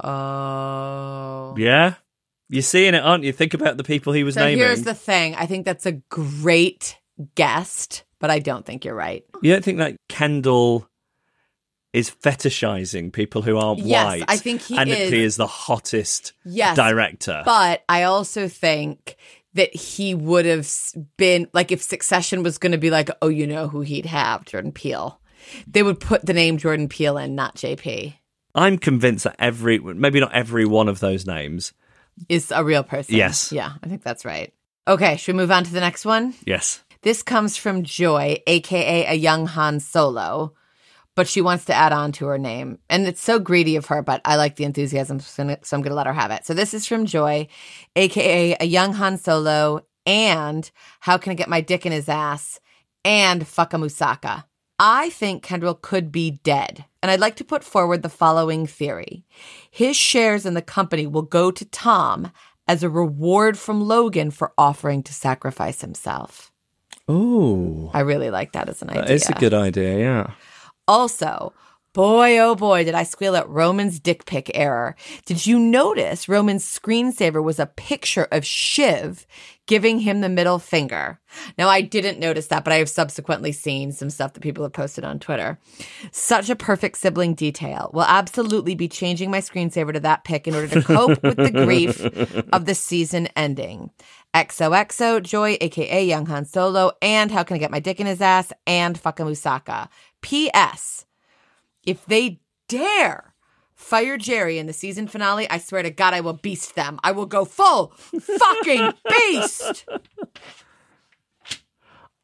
Oh. 0.04 1.56
Yeah, 1.58 1.96
you're 2.50 2.62
seeing 2.62 2.94
it, 2.96 3.04
aren't 3.04 3.24
you? 3.24 3.32
Think 3.32 3.54
about 3.54 3.78
the 3.78 3.84
people 3.84 4.14
he 4.14 4.24
was 4.24 4.36
So 4.36 4.42
naming. 4.42 4.58
here's 4.60 4.84
the 4.84 4.94
thing. 4.94 5.36
I 5.36 5.46
think 5.46 5.66
that's 5.66 5.86
a 5.86 5.94
great 6.10 6.98
guest, 7.36 8.04
but 8.20 8.30
I 8.32 8.40
don't 8.40 8.66
think 8.66 8.86
you're 8.86 8.96
right. 8.96 9.24
You 9.42 9.52
don't 9.54 9.64
think 9.64 9.78
that 9.80 9.96
Kendall 10.10 10.88
is 11.94 12.10
fetishizing 12.10 13.14
people 13.14 13.42
who 13.44 13.58
aren't 13.58 13.80
Yes, 13.80 14.06
white? 14.06 14.24
I 14.28 14.38
think 14.38 14.62
he 14.62 14.78
and 14.78 14.90
is. 14.90 15.10
he 15.12 15.24
is 15.24 15.36
the 15.38 15.48
hottest 15.48 16.34
Yes. 16.44 16.76
director. 16.76 17.42
But 17.46 17.84
I 17.88 18.04
also 18.04 18.48
think 18.48 19.16
that 19.54 19.74
he 19.76 20.16
would 20.16 20.46
have 20.46 20.68
been 21.18 21.48
like 21.54 21.72
if 21.72 21.82
Succession 21.82 22.42
was 22.44 22.58
going 22.58 22.72
to 22.72 22.78
be 22.78 22.90
like, 22.90 23.10
oh, 23.22 23.28
you 23.30 23.46
know 23.48 23.68
who 23.68 23.82
he'd 23.82 24.08
have, 24.08 24.46
Jordan 24.46 24.72
Peele. 24.72 25.20
They 25.68 25.84
would 25.84 26.00
put 26.00 26.26
the 26.26 26.34
name 26.34 26.58
Jordan 26.58 26.88
Peele 26.90 27.18
in, 27.18 27.36
not 27.36 27.56
JP. 27.56 28.16
I'm 28.56 28.78
convinced 28.78 29.26
that 29.26 29.36
every, 29.40 29.78
maybe 29.80 30.20
not 30.20 30.34
every 30.34 30.66
one 30.66 30.88
of 30.88 31.00
those 31.00 31.26
names. 31.26 31.74
Is 32.30 32.52
a 32.52 32.64
real 32.64 32.84
person. 32.84 33.16
Yes. 33.16 33.52
Yeah, 33.52 33.74
I 33.84 33.88
think 33.88 34.04
that's 34.04 34.24
right. 34.26 34.54
Okay, 34.88 35.18
should 35.18 35.34
we 35.36 35.42
move 35.42 35.52
on 35.52 35.64
to 35.64 35.74
the 35.74 35.80
next 35.80 36.06
one? 36.06 36.34
Yes. 36.46 36.84
This 37.02 37.24
comes 37.24 37.58
from 37.58 37.84
Joy, 37.84 38.38
aka 38.48 39.06
a 39.08 39.14
young 39.16 39.48
Han 39.48 39.80
Solo, 39.80 40.54
but 41.16 41.28
she 41.28 41.42
wants 41.42 41.66
to 41.66 41.74
add 41.74 41.94
on 41.94 42.12
to 42.14 42.26
her 42.28 42.38
name. 42.38 42.80
And 42.90 43.08
it's 43.08 43.22
so 43.22 43.40
greedy 43.40 43.76
of 43.76 43.88
her, 43.88 44.02
but 44.02 44.22
I 44.26 44.36
like 44.36 44.56
the 44.56 44.64
enthusiasm, 44.64 45.20
so 45.20 45.44
I'm 45.44 45.48
going 45.48 45.84
to 45.84 45.94
let 45.94 46.08
her 46.08 46.14
have 46.14 46.32
it. 46.32 46.46
So 46.46 46.54
this 46.54 46.74
is 46.74 46.88
from 46.88 47.06
Joy, 47.06 47.48
aka 47.96 48.56
a 48.60 48.66
young 48.66 48.94
Han 48.94 49.18
Solo, 49.18 49.86
and 50.06 50.70
How 51.02 51.18
Can 51.18 51.32
I 51.32 51.36
Get 51.36 51.50
My 51.50 51.62
Dick 51.62 51.86
in 51.86 51.92
His 51.92 52.10
Ass, 52.10 52.60
and 53.06 53.48
Fuck 53.48 53.74
a 53.74 53.78
Musaka. 53.78 54.46
I 54.80 55.12
think 55.12 55.44
Kendall 55.44 55.76
could 55.76 56.12
be 56.12 56.32
dead. 56.44 56.86
And 57.02 57.12
I'd 57.12 57.20
like 57.20 57.36
to 57.36 57.44
put 57.44 57.64
forward 57.64 58.02
the 58.02 58.10
following 58.10 58.66
theory 58.66 59.26
his 59.70 59.96
shares 59.96 60.46
in 60.46 60.54
the 60.54 60.62
company 60.62 61.06
will 61.06 61.22
go 61.22 61.52
to 61.52 61.66
Tom 61.66 62.32
as 62.68 62.82
a 62.82 62.90
reward 62.90 63.58
from 63.58 63.82
Logan 63.82 64.32
for 64.32 64.54
offering 64.58 65.04
to 65.04 65.14
sacrifice 65.14 65.82
himself. 65.82 66.52
Ooh. 67.12 67.92
I 67.94 68.00
really 68.00 68.30
like 68.30 68.54
that 68.54 68.70
as 68.70 68.82
an 68.82 68.90
idea. 68.90 69.16
It's 69.16 69.30
a 69.30 69.34
good 69.34 69.54
idea, 69.54 70.00
yeah. 70.00 70.32
Also, 70.88 71.54
boy, 71.94 72.40
oh 72.40 72.56
boy, 72.56 72.84
did 72.84 72.96
I 72.96 73.04
squeal 73.04 73.36
at 73.36 73.48
Roman's 73.48 74.00
dick 74.00 74.26
pic 74.26 74.52
error. 74.54 74.96
Did 75.26 75.46
you 75.46 75.60
notice 75.60 76.28
Roman's 76.28 76.66
screensaver 76.66 77.42
was 77.42 77.60
a 77.60 77.68
picture 77.68 78.28
of 78.32 78.46
Shiv 78.46 79.26
giving 79.66 80.00
him 80.00 80.20
the 80.20 80.30
middle 80.30 80.60
finger? 80.60 81.20
Now, 81.58 81.70
I 81.70 81.82
didn't 81.82 82.20
notice 82.20 82.48
that, 82.48 82.64
but 82.64 82.74
I 82.74 82.78
have 82.78 82.90
subsequently 82.90 83.52
seen 83.52 83.92
some 83.92 84.10
stuff 84.10 84.34
that 84.34 84.42
people 84.42 84.64
have 84.64 84.74
posted 84.74 85.06
on 85.06 85.20
Twitter. 85.20 85.60
Such 86.12 86.50
a 86.50 86.56
perfect 86.56 86.98
sibling 86.98 87.36
detail. 87.36 87.92
Will 87.94 88.04
absolutely 88.04 88.76
be 88.76 88.88
changing 88.88 89.32
my 89.32 89.40
screensaver 89.40 89.94
to 89.94 90.00
that 90.02 90.24
pic 90.24 90.48
in 90.48 90.56
order 90.56 90.68
to 90.70 90.82
cope 90.82 91.22
with 91.24 91.38
the 91.38 91.52
grief 91.52 92.04
of 92.54 92.66
the 92.66 92.76
season 92.76 93.28
ending. 93.36 93.92
XOXO, 94.34 95.22
Joy, 95.22 95.58
aka 95.62 96.04
Young 96.04 96.26
Han 96.26 96.46
Solo, 96.46 96.92
and 97.02 97.32
How 97.32 97.44
Can 97.44 97.56
I 97.56 97.60
Get 97.60 97.72
My 97.72 97.80
Dick 97.80 98.00
in 98.00 98.08
His 98.08 98.22
Ass, 98.22 98.52
and 98.66 99.02
Fakamusaka. 99.02 99.90
P.S. 100.22 101.06
If 101.86 102.06
they 102.06 102.40
dare 102.68 103.34
fire 103.76 104.18
Gerri 104.18 104.58
in 104.58 104.66
the 104.66 104.74
season 104.74 105.08
finale, 105.08 105.50
I 105.50 105.58
swear 105.60 105.84
to 105.84 105.92
God, 105.92 106.14
I 106.14 106.22
will 106.22 106.34
beast 106.34 106.76
them. 106.76 107.00
I 107.04 107.12
will 107.12 107.26
go 107.26 107.46
full 107.46 107.94
fucking 108.20 108.94
beast. 109.10 109.86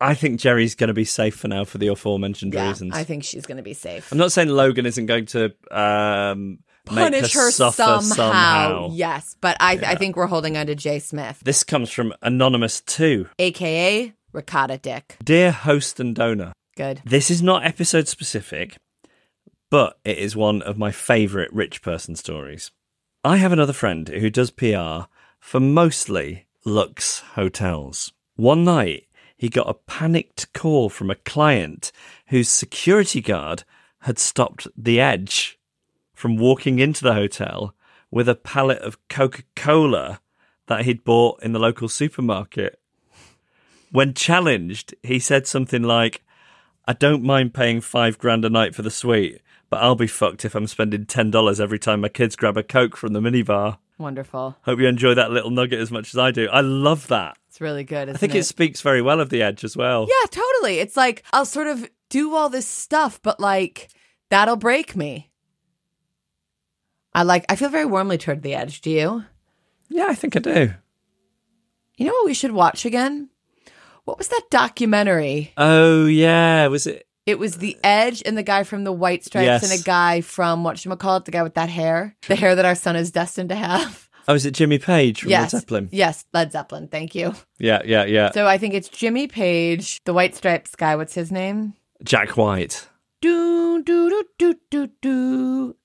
I 0.02 0.14
think 0.14 0.40
Gerri's 0.40 0.76
going 0.76 0.88
to 0.88 0.94
be 0.94 1.04
safe 1.04 1.36
for 1.36 1.50
now 1.50 1.66
for 1.66 1.78
the 1.78 1.88
aforementioned 1.88 2.54
Yeah, 2.54 2.70
reasons. 2.70 2.94
I 2.96 3.04
think 3.04 3.26
she's 3.26 3.46
going 3.46 3.58
to 3.58 3.64
be 3.64 3.74
safe. 3.74 4.12
I'm 4.12 4.18
not 4.18 4.32
saying 4.32 4.48
Logan 4.48 4.86
isn't 4.86 5.06
going 5.08 5.26
to 5.28 5.54
um, 5.72 6.60
Punish 6.90 7.34
her 7.34 7.52
somehow. 7.52 8.00
somehow. 8.02 8.90
Yes, 8.92 9.36
but 9.42 9.58
I, 9.60 9.74
I 9.74 9.96
think 9.96 10.16
we're 10.16 10.28
holding 10.28 10.58
on 10.58 10.68
to 10.68 10.76
Jay 10.76 11.00
Smith, 11.00 11.40
This 11.44 11.64
comes 11.64 11.92
from 11.92 12.14
Anonymous 12.22 12.82
2. 12.82 13.28
aka 13.40 14.14
Ricotta 14.32 14.78
Dick. 14.78 15.18
Dear 15.24 15.52
host 15.52 16.00
and 16.00 16.16
donor, 16.16 16.54
Good. 16.76 17.02
This 17.06 17.30
is 17.32 17.42
not 17.42 17.66
episode 17.66 18.08
specific, 18.08 18.78
but 19.70 20.00
it 20.06 20.18
is 20.18 20.36
one 20.36 20.62
of 20.62 20.78
my 20.78 20.92
favourite 20.92 21.52
rich 21.54 21.82
person 21.82 22.16
stories. 22.16 22.72
I 23.24 23.38
have 23.38 23.52
another 23.52 23.74
friend 23.74 24.08
who 24.08 24.30
does 24.30 24.50
PR 24.52 25.08
for 25.40 25.60
mostly 25.60 26.46
Lux 26.66 27.20
hotels. 27.36 28.14
One 28.36 28.64
night, 28.64 29.08
he 29.36 29.50
got 29.50 29.70
a 29.70 29.74
panicked 29.74 30.54
call 30.54 30.90
from 30.90 31.10
a 31.10 31.16
client 31.16 31.92
whose 32.28 32.50
security 32.50 33.22
guard 33.22 33.64
had 34.02 34.18
stopped 34.20 34.68
the 34.78 35.00
edge 35.02 35.59
from 36.20 36.36
walking 36.36 36.80
into 36.80 37.02
the 37.02 37.14
hotel 37.14 37.74
with 38.12 38.28
a 38.28 38.36
pallet 38.36 38.80
of 38.80 39.08
Coca 39.08 39.44
Cola 39.56 40.20
that 40.68 40.84
he'd 40.84 41.06
bought 41.06 41.42
in 41.42 41.54
the 41.54 41.60
local 41.60 41.88
supermarket. 41.88 42.78
When 43.90 44.14
challenged, 44.14 44.94
he 45.02 45.18
said 45.18 45.48
something 45.48 45.82
like, 45.82 46.22
I 46.86 46.92
don't 46.92 47.24
mind 47.24 47.54
paying 47.54 47.80
five 47.80 48.18
grand 48.18 48.44
a 48.44 48.50
night 48.50 48.76
for 48.76 48.82
the 48.82 48.92
suite, 48.92 49.40
but 49.70 49.82
I'll 49.82 49.96
be 49.96 50.08
fucked 50.08 50.44
if 50.44 50.56
I'm 50.56 50.68
spending 50.68 51.06
$10 51.06 51.60
every 51.62 51.80
time 51.80 52.02
my 52.02 52.10
kids 52.10 52.36
grab 52.36 52.58
a 52.58 52.64
Coke 52.64 52.98
from 52.98 53.14
the 53.14 53.22
minibar. 53.22 53.78
Wonderful. 53.98 54.58
Hope 54.64 54.80
you 54.80 54.88
enjoy 54.88 55.14
that 55.14 55.32
little 55.32 55.52
nugget 55.52 55.80
as 55.80 55.90
much 55.90 56.14
as 56.14 56.18
I 56.18 56.32
do. 56.32 56.50
I 56.50 56.60
love 56.60 57.08
that. 57.08 57.38
It's 57.48 57.62
really 57.62 57.86
good. 57.86 58.10
I 58.10 58.14
think 58.14 58.32
isn't 58.32 58.42
it 58.42 58.44
speaks 58.44 58.82
very 58.82 59.02
well 59.02 59.22
of 59.22 59.30
the 59.30 59.42
edge 59.42 59.64
as 59.64 59.78
well. 59.78 60.06
Yeah, 60.10 60.28
totally. 60.30 60.80
It's 60.80 60.98
like 60.98 61.24
I'll 61.32 61.46
sort 61.46 61.68
of 61.68 61.90
do 62.10 62.36
all 62.36 62.50
this 62.50 62.68
stuff, 62.68 63.22
but 63.22 63.40
like 63.40 63.88
that'll 64.30 64.58
break 64.58 64.98
me. 64.98 65.29
I 67.14 67.24
like 67.24 67.46
I 67.50 67.56
feel 67.56 67.70
very 67.70 67.86
warmly 67.86 68.18
toward 68.18 68.42
the 68.42 68.56
edge. 68.56 68.82
Do 68.82 68.90
you? 68.90 69.26
Yeah, 69.90 70.08
I 70.08 70.16
think 70.16 70.36
I 70.36 70.40
do. 70.40 70.74
You 71.98 72.06
know 72.06 72.14
what 72.14 72.26
we 72.26 72.34
should 72.34 72.52
watch 72.52 72.86
again? 72.86 73.30
What 74.06 74.18
was 74.18 74.28
that 74.30 74.44
documentary? 74.50 75.54
Oh 75.58 76.06
yeah, 76.06 76.68
was 76.68 76.88
it? 76.88 77.06
It 77.26 77.38
was 77.38 77.58
The 77.58 77.78
Edge 77.84 78.24
and 78.26 78.36
the 78.36 78.42
guy 78.44 78.64
from 78.64 78.86
the 78.86 78.92
White 78.92 79.24
Stripes 79.24 79.46
Yes. 79.46 79.70
and 79.72 79.80
a 79.80 79.84
guy 79.84 80.22
from 80.22 80.64
what 80.64 80.80
should 80.80 80.90
we 80.90 80.96
call 80.98 81.18
it? 81.18 81.26
The 81.26 81.32
guy 81.32 81.44
with 81.44 81.54
that 81.56 81.70
hair, 81.70 82.16
the 82.28 82.36
hair 82.36 82.56
that 82.56 82.66
our 82.66 82.74
son 82.74 82.96
is 82.96 83.12
destined 83.12 83.50
to 83.50 83.56
have. 83.56 84.10
Oh, 84.28 84.34
is 84.34 84.46
it 84.48 84.52
Jimmy 84.56 84.80
Page 84.80 85.22
from 85.22 85.30
yes, 85.32 85.54
Led 85.54 85.62
Zeppelin? 85.62 85.90
Yes, 85.92 86.26
Led 86.34 86.52
Zeppelin. 86.52 86.88
Thank 86.88 87.14
you. 87.16 87.34
Yeah, 87.60 87.82
yeah, 87.86 88.06
yeah. 88.06 88.32
So 88.32 88.48
I 88.48 88.58
think 88.58 88.74
it's 88.74 88.88
Jimmy 88.88 89.28
Page, 89.28 90.00
the 90.06 90.14
White 90.14 90.36
Stripes 90.36 90.76
guy. 90.76 90.96
What's 90.96 91.14
his 91.14 91.32
name? 91.32 91.74
Jack 92.04 92.38
White. 92.38 92.88
do 93.22 93.84
do 93.84 94.10
do 94.10 94.24
do 94.40 94.56
do 94.72 94.88
do 95.02 95.76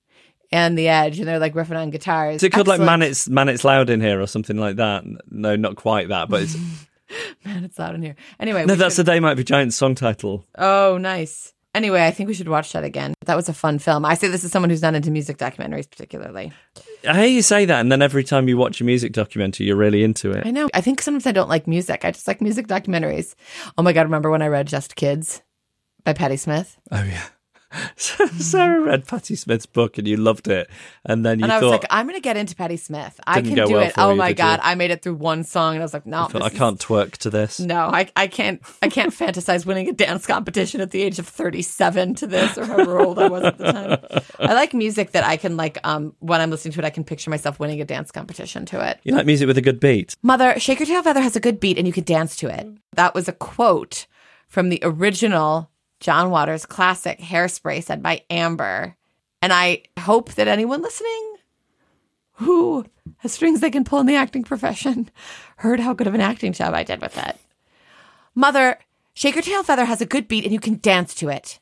and 0.55 0.77
the 0.77 0.87
edge 0.87 1.19
and 1.19 1.27
they're 1.27 1.39
like 1.39 1.53
riffing 1.53 1.77
on 1.77 1.89
guitars 1.89 2.37
Is 2.37 2.43
it 2.43 2.51
called 2.51 2.67
like. 2.67 2.79
Man 2.81 3.01
It's 3.01 3.27
Man 3.29 3.49
It's 3.49 3.63
Loud 3.63 3.89
in 3.89 3.99
here 4.01 4.21
or 4.21 4.27
something 4.27 4.57
like 4.57 4.77
that? 4.77 5.03
No, 5.29 5.55
not 5.55 5.75
quite 5.75 6.07
that, 6.09 6.29
but 6.29 6.43
it's 6.43 6.55
man 7.45 7.63
it's 7.63 7.77
loud 7.77 7.93
in 7.95 8.01
here 8.01 8.15
anyway 8.39 8.65
no. 8.65 8.73
That's 8.75 8.95
should- 8.95 9.05
They 9.05 9.19
Might 9.19 9.35
Be 9.35 9.43
Giants 9.43 9.75
song 9.75 9.93
title. 9.93 10.43
oh 10.57 10.97
nice 10.97 11.53
anyway 11.75 12.05
i 12.07 12.11
think 12.11 12.27
we 12.27 12.33
should 12.33 12.47
watch 12.47 12.71
that 12.73 12.83
again 12.83 13.13
that 13.25 13.35
was 13.35 13.47
a 13.49 13.53
fun 13.53 13.77
film 13.79 14.05
i 14.05 14.15
say 14.15 14.27
this 14.27 14.43
is 14.43 14.51
someone 14.51 14.69
who's 14.71 14.81
not 14.81 14.95
into 14.95 15.11
music 15.11 15.37
documentaries 15.37 15.89
particularly 15.89 16.51
I 17.07 17.13
hear 17.19 17.27
you 17.27 17.43
say 17.43 17.65
that, 17.65 17.81
and 17.81 17.91
then 17.91 18.01
every 18.01 18.23
time 18.23 18.47
you 18.49 18.57
watch 18.57 18.81
a 18.81 18.83
music 18.83 19.11
documentary, 19.13 19.67
you're 19.67 19.75
really 19.75 20.03
into 20.03 20.31
it. 20.31 20.47
i 20.47 20.51
know 20.51 20.67
i 20.73 20.81
think 20.81 21.01
sometimes 21.01 21.27
i 21.27 21.31
don't 21.31 21.49
like 21.49 21.67
music 21.67 22.03
i 22.05 22.11
just 22.11 22.27
like 22.27 22.41
music 22.41 22.65
documentaries 22.67 23.35
oh 23.77 23.83
my 23.83 23.93
god 23.93 24.03
remember 24.03 24.31
when 24.31 24.41
i 24.41 24.47
read 24.47 24.67
just 24.67 24.95
kids 24.95 25.41
by 26.03 26.13
Patti 26.13 26.37
Smith. 26.37 26.77
Oh 26.91 27.03
yeah. 27.03 27.25
Sarah 27.95 28.81
read 28.81 29.07
Patti 29.07 29.35
Smith's 29.35 29.65
book 29.65 29.97
and 29.97 30.07
you 30.07 30.17
loved 30.17 30.47
it, 30.47 30.69
and 31.05 31.25
then 31.25 31.39
you 31.39 31.45
and 31.45 31.51
I 31.51 31.59
thought, 31.59 31.65
was 31.65 31.71
like, 31.71 31.85
I'm 31.89 32.05
going 32.07 32.15
to 32.17 32.21
get 32.21 32.37
into 32.37 32.55
Patti 32.55 32.77
Smith. 32.77 33.19
I 33.25 33.41
can 33.41 33.55
do 33.55 33.73
well 33.73 33.81
it. 33.81 33.93
Oh 33.97 34.11
you, 34.11 34.17
my 34.17 34.33
God. 34.33 34.59
you? 34.59 34.69
I 34.69 34.75
made 34.75 34.91
it 34.91 35.01
through 35.01 35.15
one 35.15 35.43
song 35.43 35.75
and 35.75 35.81
I 35.81 35.85
was 35.85 35.93
like, 35.93 36.05
no, 36.05 36.23
I, 36.23 36.27
thought, 36.27 36.41
I 36.41 36.49
can't 36.49 36.79
twerk 36.79 37.17
to 37.17 37.29
this. 37.29 37.59
No, 37.59 37.89
I, 37.91 38.09
I 38.15 38.27
can't 38.27 38.61
I 38.81 38.89
can't 38.89 39.13
fantasize 39.13 39.65
winning 39.65 39.89
a 39.89 39.93
dance 39.93 40.25
competition 40.25 40.81
at 40.81 40.91
the 40.91 41.01
age 41.01 41.19
of 41.19 41.27
37 41.27 42.15
to 42.15 42.27
this 42.27 42.57
or 42.57 42.65
however 42.65 42.99
old 42.99 43.19
I 43.19 43.27
was 43.27 43.43
at 43.43 43.57
the 43.57 43.71
time. 43.71 44.23
I 44.39 44.53
like 44.53 44.73
music 44.73 45.11
that 45.11 45.23
I 45.23 45.37
can 45.37 45.57
like 45.57 45.77
um 45.83 46.13
when 46.19 46.41
I'm 46.41 46.49
listening 46.49 46.73
to 46.73 46.79
it 46.79 46.85
I 46.85 46.89
can 46.89 47.03
picture 47.03 47.29
myself 47.29 47.59
winning 47.59 47.81
a 47.81 47.85
dance 47.85 48.11
competition 48.11 48.65
to 48.67 48.87
it. 48.87 48.99
You 49.03 49.13
like 49.13 49.25
music 49.25 49.47
with 49.47 49.57
a 49.57 49.61
good 49.61 49.79
beat. 49.79 50.15
Mother, 50.23 50.59
Shake 50.59 50.79
Your 50.79 50.87
Tail 50.87 51.03
Feather 51.03 51.21
has 51.21 51.35
a 51.35 51.39
good 51.39 51.59
beat 51.59 51.77
and 51.77 51.87
you 51.87 51.93
could 51.93 52.05
dance 52.05 52.35
to 52.37 52.47
it. 52.47 52.67
That 52.93 53.13
was 53.13 53.27
a 53.27 53.33
quote 53.33 54.07
from 54.47 54.69
the 54.69 54.79
original 54.83 55.69
John 56.05 56.29
Waters 56.29 56.67
classic 56.67 57.17
Hairspray 57.19 57.83
said 57.83 58.03
by 58.03 58.21
Amber. 58.29 58.95
And 59.41 59.51
I 59.51 59.81
hope 59.97 60.33
that 60.33 60.47
anyone 60.47 60.83
listening 60.83 61.35
who 62.33 62.85
has 63.17 63.31
strings 63.31 63.59
they 63.59 63.71
can 63.71 63.83
pull 63.83 64.01
in 64.01 64.05
the 64.05 64.13
acting 64.15 64.43
profession 64.43 65.09
heard 65.57 65.79
how 65.79 65.93
good 65.93 66.05
of 66.05 66.13
an 66.13 66.21
acting 66.21 66.53
job 66.53 66.75
I 66.75 66.83
did 66.83 67.01
with 67.01 67.17
it. 67.17 67.35
Mother, 68.35 68.77
Shake 69.15 69.33
Your 69.33 69.41
Tail 69.41 69.63
Feather 69.63 69.85
has 69.85 69.99
a 69.99 70.05
good 70.05 70.27
beat 70.27 70.43
and 70.43 70.53
you 70.53 70.59
can 70.59 70.77
dance 70.77 71.15
to 71.15 71.29
it. 71.29 71.59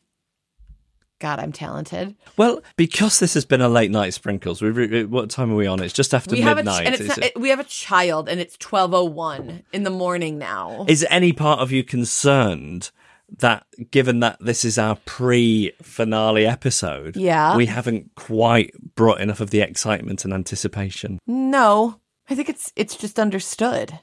God, 1.19 1.39
I'm 1.39 1.53
talented. 1.53 2.13
Well, 2.35 2.61
because 2.75 3.19
this 3.19 3.35
has 3.35 3.45
been 3.45 3.61
a 3.61 3.69
late 3.69 3.91
night 3.91 4.13
sprinkles. 4.13 4.61
We 4.61 4.71
re- 4.71 5.05
what 5.05 5.29
time 5.29 5.53
are 5.53 5.55
we 5.55 5.67
on? 5.67 5.81
It's 5.81 5.93
just 5.93 6.13
after 6.13 6.31
we 6.35 6.41
have 6.41 6.57
a 6.57 6.63
midnight. 6.63 6.83
ch- 6.83 6.85
and 6.87 6.95
it's 6.95 7.01
Is 7.03 7.07
not, 7.07 7.17
it- 7.19 7.23
it- 7.37 7.39
we 7.39 7.47
have 7.47 7.61
a 7.61 7.63
child 7.63 8.27
and 8.27 8.41
it's 8.41 8.57
12:01 8.57 9.63
in 9.71 9.83
the 9.83 9.89
morning 9.89 10.37
now. 10.37 10.85
Is 10.89 11.05
any 11.09 11.31
part 11.31 11.61
of 11.61 11.71
you 11.71 11.85
concerned 11.85 12.91
that, 13.39 13.65
given 13.91 14.19
that 14.21 14.37
this 14.39 14.63
is 14.65 14.77
our 14.77 14.95
pre-finale 15.05 16.45
episode, 16.45 17.15
Yeah. 17.15 17.55
we 17.55 17.65
haven't 17.65 18.11
quite 18.15 18.73
brought 18.95 19.21
enough 19.21 19.39
of 19.39 19.49
the 19.49 19.61
excitement 19.61 20.23
and 20.25 20.33
anticipation? 20.33 21.19
No, 21.27 21.99
I 22.29 22.35
think 22.35 22.49
it's 22.49 22.71
it's 22.75 22.95
just 22.95 23.19
understood. 23.19 23.99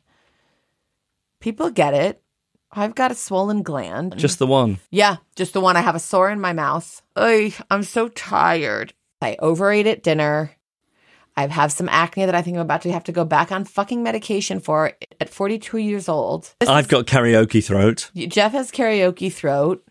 People 1.40 1.70
get 1.70 1.94
it. 1.94 2.22
I've 2.72 2.94
got 2.94 3.10
a 3.10 3.14
swollen 3.16 3.62
gland. 3.62 4.16
Just 4.16 4.38
the 4.38 4.46
one. 4.46 4.78
yeah, 4.90 5.16
just 5.34 5.52
the 5.54 5.60
one. 5.60 5.76
I 5.76 5.80
have 5.80 5.94
a 5.96 5.98
sore 6.00 6.30
in 6.30 6.40
my 6.40 6.52
mouth. 6.52 7.02
I'm 7.16 7.82
so 7.82 8.08
tired. 8.08 8.92
I 9.22 9.36
overate 9.40 9.86
at 9.86 10.02
dinner. 10.02 10.52
I 11.40 11.46
have 11.46 11.72
some 11.72 11.88
acne 11.88 12.26
that 12.26 12.34
I 12.34 12.42
think 12.42 12.56
I'm 12.56 12.62
about 12.62 12.82
to 12.82 12.92
have 12.92 13.04
to 13.04 13.12
go 13.12 13.24
back 13.24 13.50
on 13.50 13.64
fucking 13.64 14.02
medication 14.02 14.60
for 14.60 14.92
at 15.20 15.30
42 15.30 15.78
years 15.78 16.06
old. 16.06 16.54
This 16.60 16.68
I've 16.68 16.88
got 16.88 17.06
karaoke 17.06 17.64
throat. 17.64 18.10
Jeff 18.14 18.52
has 18.52 18.70
karaoke 18.70 19.32
throat. 19.32 19.82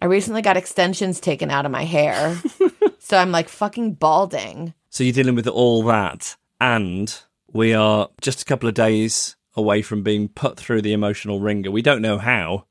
I 0.00 0.06
recently 0.06 0.42
got 0.42 0.56
extensions 0.56 1.20
taken 1.20 1.52
out 1.52 1.66
of 1.66 1.70
my 1.70 1.84
hair. 1.84 2.36
so 2.98 3.16
I'm 3.16 3.30
like 3.30 3.48
fucking 3.48 3.94
balding. 3.94 4.74
So 4.90 5.04
you're 5.04 5.12
dealing 5.12 5.36
with 5.36 5.46
all 5.46 5.84
that, 5.84 6.36
and 6.60 7.16
we 7.52 7.74
are 7.74 8.08
just 8.20 8.42
a 8.42 8.44
couple 8.44 8.68
of 8.68 8.74
days 8.74 9.36
away 9.54 9.82
from 9.82 10.02
being 10.02 10.28
put 10.28 10.56
through 10.56 10.82
the 10.82 10.92
emotional 10.92 11.38
ringer. 11.38 11.70
We 11.70 11.82
don't 11.82 12.02
know 12.02 12.18
how, 12.18 12.66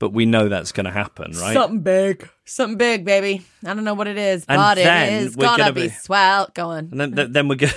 but 0.00 0.12
we 0.12 0.26
know 0.26 0.48
that's 0.48 0.72
going 0.72 0.86
to 0.86 0.90
happen, 0.90 1.30
right? 1.32 1.54
Something 1.54 1.80
big. 1.82 2.28
Something 2.46 2.78
big, 2.78 3.04
baby. 3.04 3.44
I 3.64 3.74
don't 3.74 3.84
know 3.84 3.94
what 3.94 4.08
it 4.08 4.18
is, 4.18 4.44
And 4.48 4.58
but 4.58 4.78
it 4.78 4.84
then 4.84 5.22
is 5.22 5.36
we're 5.36 5.44
gonna, 5.44 5.58
gonna 5.58 5.72
be, 5.72 5.82
be- 5.82 5.88
swell. 5.90 6.50
Go 6.54 6.70
on. 6.70 6.88
And 6.90 7.00
then, 7.00 7.10
then, 7.14 7.32
then 7.32 7.48
we're 7.48 7.54
going, 7.56 7.72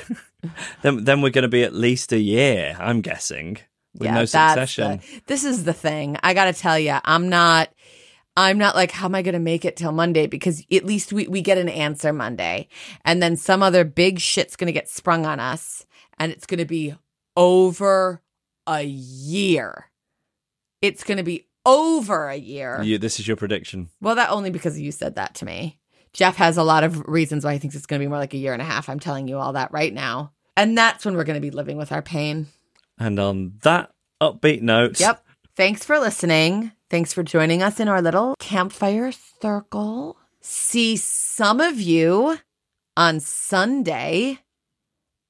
then, 0.82 1.04
then 1.04 1.22
we're 1.22 1.30
going 1.30 1.44
to 1.44 1.50
be 1.50 1.64
at 1.64 1.76
least 1.76 2.12
a 2.14 2.18
year. 2.20 2.76
I'm 2.80 3.02
guessing 3.02 3.58
with 4.00 4.10
no 4.10 4.26
succession. 4.26 4.98
the- 5.02 5.22
this 5.28 5.44
is 5.44 5.66
the 5.66 5.74
thing. 5.74 6.18
I 6.24 6.34
got 6.34 6.46
to 6.46 6.54
tell 6.54 6.80
you, 6.80 6.98
I'm 7.06 7.30
not. 7.30 7.70
I'm 8.36 8.58
not 8.58 8.76
like, 8.76 8.90
how 8.90 9.06
am 9.06 9.14
I 9.14 9.22
going 9.22 9.34
to 9.34 9.40
make 9.40 9.64
it 9.64 9.76
till 9.78 9.92
Monday? 9.92 10.26
Because 10.26 10.64
at 10.72 10.84
least 10.86 11.14
we, 11.14 11.28
we 11.28 11.44
get 11.44 11.60
an 11.60 11.70
answer 11.70 12.12
Monday. 12.12 12.68
And 13.06 13.22
then 13.22 13.38
some 13.38 13.62
other 13.62 13.84
big 13.84 14.18
shit's 14.18 14.56
going 14.56 14.66
to 14.66 14.72
get 14.74 14.90
sprung 14.90 15.28
on 15.28 15.40
us. 15.40 15.86
And 16.18 16.32
it's 16.32 16.48
going 16.48 16.58
to 16.58 16.66
be 16.66 16.96
over 17.38 18.24
a 18.66 18.82
year. 18.82 19.92
It's 20.82 21.04
going 21.04 21.18
to 21.20 21.24
be 21.24 21.46
over 21.66 22.28
a 22.28 22.36
year. 22.36 22.82
You, 22.82 22.98
this 22.98 23.20
is 23.20 23.28
your 23.28 23.38
prediction. 23.38 23.90
Well, 24.02 24.16
that 24.16 24.30
only 24.30 24.50
because 24.50 24.80
you 24.80 24.92
said 24.92 25.16
that 25.16 25.36
to 25.36 25.46
me. 25.46 25.80
Jeff 26.14 26.36
has 26.36 26.58
a 26.58 26.64
lot 26.64 26.84
of 26.84 27.08
reasons 27.08 27.44
why 27.44 27.54
he 27.54 27.60
thinks 27.60 27.76
it's 27.76 27.86
going 27.88 28.00
to 28.00 28.06
be 28.06 28.10
more 28.10 28.20
like 28.20 28.34
a 28.34 28.38
year 28.38 28.54
and 28.54 28.62
a 28.62 28.66
half. 28.66 28.88
I'm 28.88 29.00
telling 29.00 29.28
you 29.28 29.38
all 29.38 29.54
that 29.54 29.72
right 29.72 29.94
now. 29.94 30.32
And 30.56 30.78
that's 30.78 31.06
when 31.06 31.16
we're 31.16 31.24
going 31.24 31.42
to 31.42 31.42
be 31.42 31.50
living 31.50 31.78
with 31.78 31.92
our 31.92 32.04
pain. 32.04 32.48
And 33.00 33.20
on 33.20 33.54
that 33.64 33.92
upbeat 34.22 34.62
note, 34.62 35.00
Yep. 35.00 35.26
Thanks 35.56 35.84
for 35.84 36.00
listening. 36.00 36.72
Thanks 36.90 37.14
for 37.14 37.24
joining 37.24 37.62
us 37.64 37.80
in 37.80 37.88
our 37.88 38.02
little 38.02 38.36
campfire 38.40 39.12
circle. 39.42 40.18
See 40.42 40.98
some 40.98 41.62
of 41.62 41.80
you 41.80 42.38
on 42.98 43.20
Sunday 43.20 44.40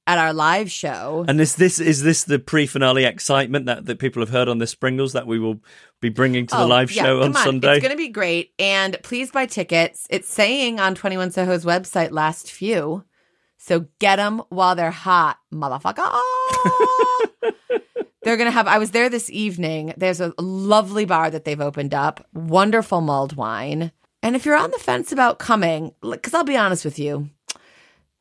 at 0.06 0.18
our 0.18 0.32
live 0.32 0.70
show. 0.70 1.24
And 1.26 1.40
is 1.40 1.56
this 1.56 1.78
is 1.78 2.02
this 2.02 2.24
the 2.24 2.38
pre-finale 2.38 3.04
excitement 3.04 3.66
that, 3.66 3.86
that 3.86 3.98
people 3.98 4.20
have 4.22 4.30
heard 4.30 4.48
on 4.48 4.58
the 4.58 4.66
Sprinkles 4.66 5.12
that 5.12 5.26
we 5.26 5.38
will 5.38 5.60
be 6.00 6.08
bringing 6.08 6.46
to 6.46 6.56
the 6.56 6.62
Oh, 6.62 6.66
live 6.66 6.90
yeah, 6.92 7.04
show 7.04 7.22
on, 7.22 7.32
come 7.32 7.44
Sunday? 7.44 7.76
It's 7.76 7.82
going 7.82 7.96
to 7.96 8.02
be 8.02 8.08
great. 8.08 8.52
And 8.58 8.98
please 9.02 9.30
buy 9.30 9.46
tickets. 9.46 10.06
It's 10.10 10.28
saying 10.28 10.80
on 10.80 10.94
21 10.94 11.30
Soho's 11.30 11.64
website, 11.64 12.10
last 12.10 12.50
few. 12.50 13.04
So 13.56 13.86
get 13.98 14.16
them 14.16 14.42
while 14.50 14.74
they're 14.74 14.90
hot, 14.90 15.38
motherfucker. 15.52 16.20
they're 18.22 18.36
going 18.36 18.46
to 18.46 18.50
have, 18.50 18.66
I 18.68 18.76
was 18.78 18.90
there 18.90 19.08
this 19.08 19.30
evening. 19.30 19.94
There's 19.96 20.20
a 20.20 20.34
lovely 20.38 21.06
bar 21.06 21.30
that 21.30 21.46
they've 21.46 21.60
opened 21.60 21.94
up, 21.94 22.26
wonderful 22.34 23.00
mulled 23.00 23.36
wine. 23.36 23.90
And 24.22 24.36
if 24.36 24.44
you're 24.44 24.56
on 24.56 24.70
the 24.70 24.78
fence 24.78 25.12
about 25.12 25.38
coming, 25.38 25.94
because 26.02 26.34
I'll 26.34 26.44
be 26.44 26.56
honest 26.58 26.84
with 26.84 26.98
you, 26.98 27.30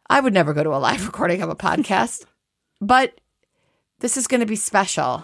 I 0.09 0.19
would 0.19 0.33
never 0.33 0.53
go 0.53 0.63
to 0.63 0.75
a 0.75 0.77
live 0.77 1.05
recording 1.05 1.41
of 1.41 1.49
a 1.49 1.55
podcast, 1.55 2.25
but 2.81 3.19
this 3.99 4.17
is 4.17 4.27
going 4.27 4.41
to 4.41 4.45
be 4.45 4.55
special. 4.55 5.23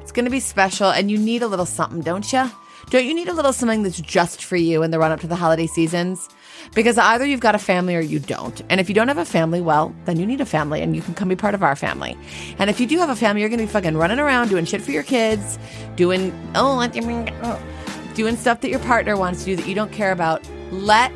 It's 0.00 0.12
going 0.12 0.26
to 0.26 0.30
be 0.30 0.40
special, 0.40 0.90
and 0.90 1.10
you 1.10 1.18
need 1.18 1.42
a 1.42 1.48
little 1.48 1.66
something, 1.66 2.00
don't 2.00 2.32
you? 2.32 2.50
Don't 2.90 3.06
you 3.06 3.14
need 3.14 3.28
a 3.28 3.32
little 3.32 3.52
something 3.52 3.82
that's 3.82 4.00
just 4.00 4.44
for 4.44 4.56
you 4.56 4.82
in 4.82 4.90
the 4.90 4.98
run 4.98 5.12
up 5.12 5.20
to 5.20 5.26
the 5.26 5.36
holiday 5.36 5.66
seasons? 5.66 6.28
Because 6.74 6.98
either 6.98 7.24
you've 7.24 7.40
got 7.40 7.54
a 7.54 7.58
family 7.58 7.96
or 7.96 8.00
you 8.00 8.18
don't. 8.18 8.60
And 8.68 8.80
if 8.80 8.88
you 8.88 8.94
don't 8.94 9.08
have 9.08 9.18
a 9.18 9.24
family, 9.24 9.60
well, 9.60 9.94
then 10.04 10.18
you 10.18 10.26
need 10.26 10.40
a 10.40 10.46
family 10.46 10.82
and 10.82 10.94
you 10.94 11.02
can 11.02 11.14
come 11.14 11.28
be 11.28 11.36
part 11.36 11.54
of 11.54 11.62
our 11.62 11.76
family. 11.76 12.16
And 12.58 12.68
if 12.68 12.80
you 12.80 12.86
do 12.86 12.98
have 12.98 13.08
a 13.08 13.16
family, 13.16 13.40
you're 13.40 13.48
going 13.48 13.60
to 13.60 13.66
be 13.66 13.72
fucking 13.72 13.96
running 13.96 14.18
around 14.18 14.48
doing 14.48 14.64
shit 14.64 14.82
for 14.82 14.90
your 14.90 15.04
kids, 15.04 15.58
doing, 15.96 16.32
oh, 16.54 16.78
doing 18.14 18.36
stuff 18.36 18.60
that 18.60 18.68
your 18.68 18.80
partner 18.80 19.16
wants 19.16 19.40
to 19.40 19.46
do 19.46 19.56
that 19.56 19.66
you 19.66 19.74
don't 19.74 19.92
care 19.92 20.12
about. 20.12 20.46
Let 20.70 21.12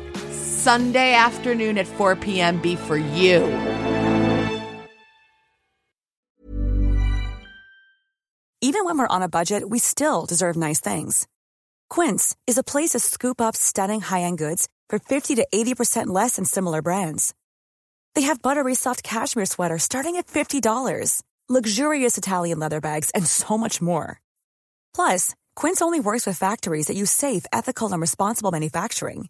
Sunday 0.57 1.13
afternoon 1.13 1.77
at 1.77 1.87
4 1.87 2.15
p.m. 2.15 2.59
be 2.61 2.75
for 2.75 2.97
you. 2.97 3.45
Even 8.59 8.85
when 8.85 8.97
we're 8.97 9.15
on 9.15 9.21
a 9.21 9.29
budget, 9.29 9.69
we 9.69 9.77
still 9.77 10.25
deserve 10.25 10.57
nice 10.57 10.81
things. 10.81 11.27
Quince 11.89 12.35
is 12.47 12.57
a 12.57 12.63
place 12.63 12.93
to 12.93 12.99
scoop 12.99 13.39
up 13.39 13.55
stunning 13.55 14.01
high 14.01 14.23
end 14.23 14.39
goods 14.39 14.67
for 14.89 14.97
50 14.97 15.35
to 15.35 15.47
80% 15.53 16.07
less 16.07 16.35
than 16.37 16.45
similar 16.45 16.81
brands. 16.81 17.35
They 18.15 18.23
have 18.23 18.41
buttery 18.41 18.73
soft 18.73 19.03
cashmere 19.03 19.45
sweaters 19.45 19.83
starting 19.83 20.15
at 20.15 20.25
$50, 20.25 21.21
luxurious 21.47 22.17
Italian 22.17 22.57
leather 22.57 22.81
bags, 22.81 23.11
and 23.11 23.27
so 23.27 23.57
much 23.57 23.79
more. 23.79 24.19
Plus, 24.95 25.35
Quince 25.55 25.81
only 25.83 25.99
works 25.99 26.25
with 26.25 26.37
factories 26.37 26.87
that 26.87 26.97
use 26.97 27.11
safe, 27.11 27.45
ethical, 27.53 27.91
and 27.91 28.01
responsible 28.01 28.51
manufacturing. 28.51 29.29